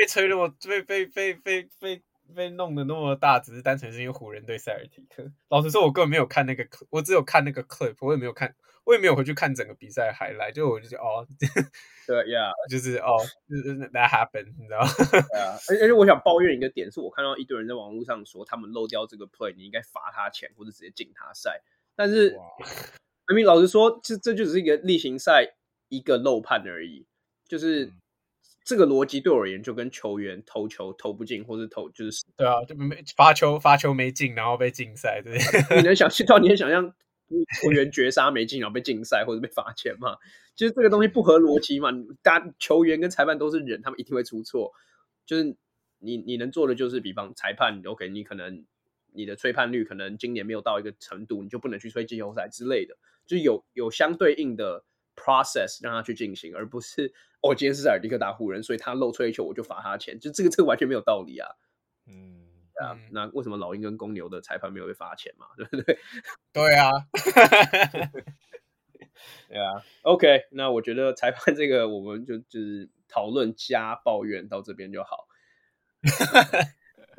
[0.00, 2.02] 被吹那么被被被被被
[2.34, 5.30] 被弄得那么大，只是单纯是因为湖人对塞尔提克。
[5.48, 8.54] 老实说，我根本没有看那个，我只有看那个 clip，我也没有看。
[8.84, 11.26] 我也没有回去看整个比赛还来，就我就觉得哦，
[12.06, 14.88] 对呀， 就是哦，就是 that happened，你知道吗？
[15.10, 21.60] 对啊，而而且我想抱怨一个点，是我看到一堆人在网络上说他们漏掉这个 play，你应该罚他钱或者直接禁他赛。
[21.94, 22.30] 但是
[23.26, 25.56] ，I mean，老实说，这这就只是一个例行赛
[25.90, 27.04] 一个漏判而已，
[27.46, 27.92] 就是、嗯、
[28.68, 35.38] 这个逻辑对我而言就跟球员投球投不进或者投就是 对啊，就没罚球罚球没进，然后被禁赛，对，
[35.78, 36.94] 你能想 到你能想象？
[37.62, 40.16] 球员绝杀没进，然后被禁赛或者被罚钱吗？
[40.54, 41.90] 就是这个东西不合逻辑嘛？
[42.22, 44.72] 大家球员跟裁判都是人，他们一定会出错。
[45.24, 45.56] 就是
[45.98, 48.64] 你你能做的就是，比方裁判，OK，你可能
[49.12, 52.96] 你的吹判率可能今年没有到一个程度，你就不能去吹季后赛之类的。
[53.26, 60.18] 就有有相对应的 process 让他去进行，而不是哦，今天是塞尔迪克打湖人，所以他漏吹球我就罚他钱。
[60.18, 61.48] 就这个这个完全没有道理啊。
[62.06, 62.36] 嗯。
[62.80, 65.46] 啊，那为什么老鹰跟公牛的裁判没有被罚钱嘛？
[65.58, 65.98] 对不对？
[66.52, 66.92] 对啊，
[69.48, 69.82] 对啊。
[70.02, 75.26] OK，那我觉得裁判这个我们就就是讨论加抱怨到这边就好，
[76.02, 76.10] 对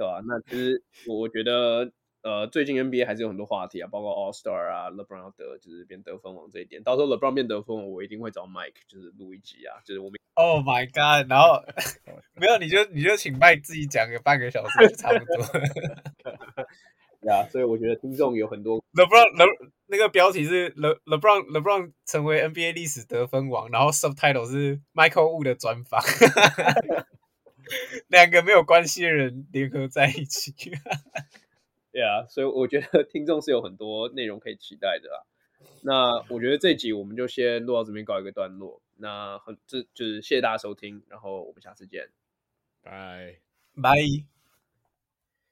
[0.08, 0.22] 吧？
[0.26, 1.92] 那其实我觉得。
[2.22, 6.84] 呃，最近 NBA 还是有很多话题啊，包括 All Star 啊，LeBron 要得就是变得分王这一点。
[6.84, 10.20] 到时候 LeBron 变得分王，我一定会找 Mike 就是录一集啊，就是我们。
[10.36, 11.30] Oh my God！
[11.30, 11.62] 然后
[12.36, 15.36] 没有你就你就请 Mike 自己讲个半个小时差不多。
[17.22, 26.02] 对啊，所以我觉得听众有很多 LeBron Le 那个标题是 Le LeBron LeBron 成为 NBA 历史得分王，然后 Subtitle 是 Michael Wu 的专访，
[28.08, 30.54] 两个没有关系的人联合在一起。
[32.00, 35.26] 对啊，所以我觉得 听众是有很多内容可以期待的啦。
[35.82, 38.82] 那我觉得这集我们就先录到这边告一个段落。
[38.96, 42.10] 那很这就是谢谢大家收听，然后我们下次见，
[42.82, 43.40] 拜
[43.82, 44.39] 拜。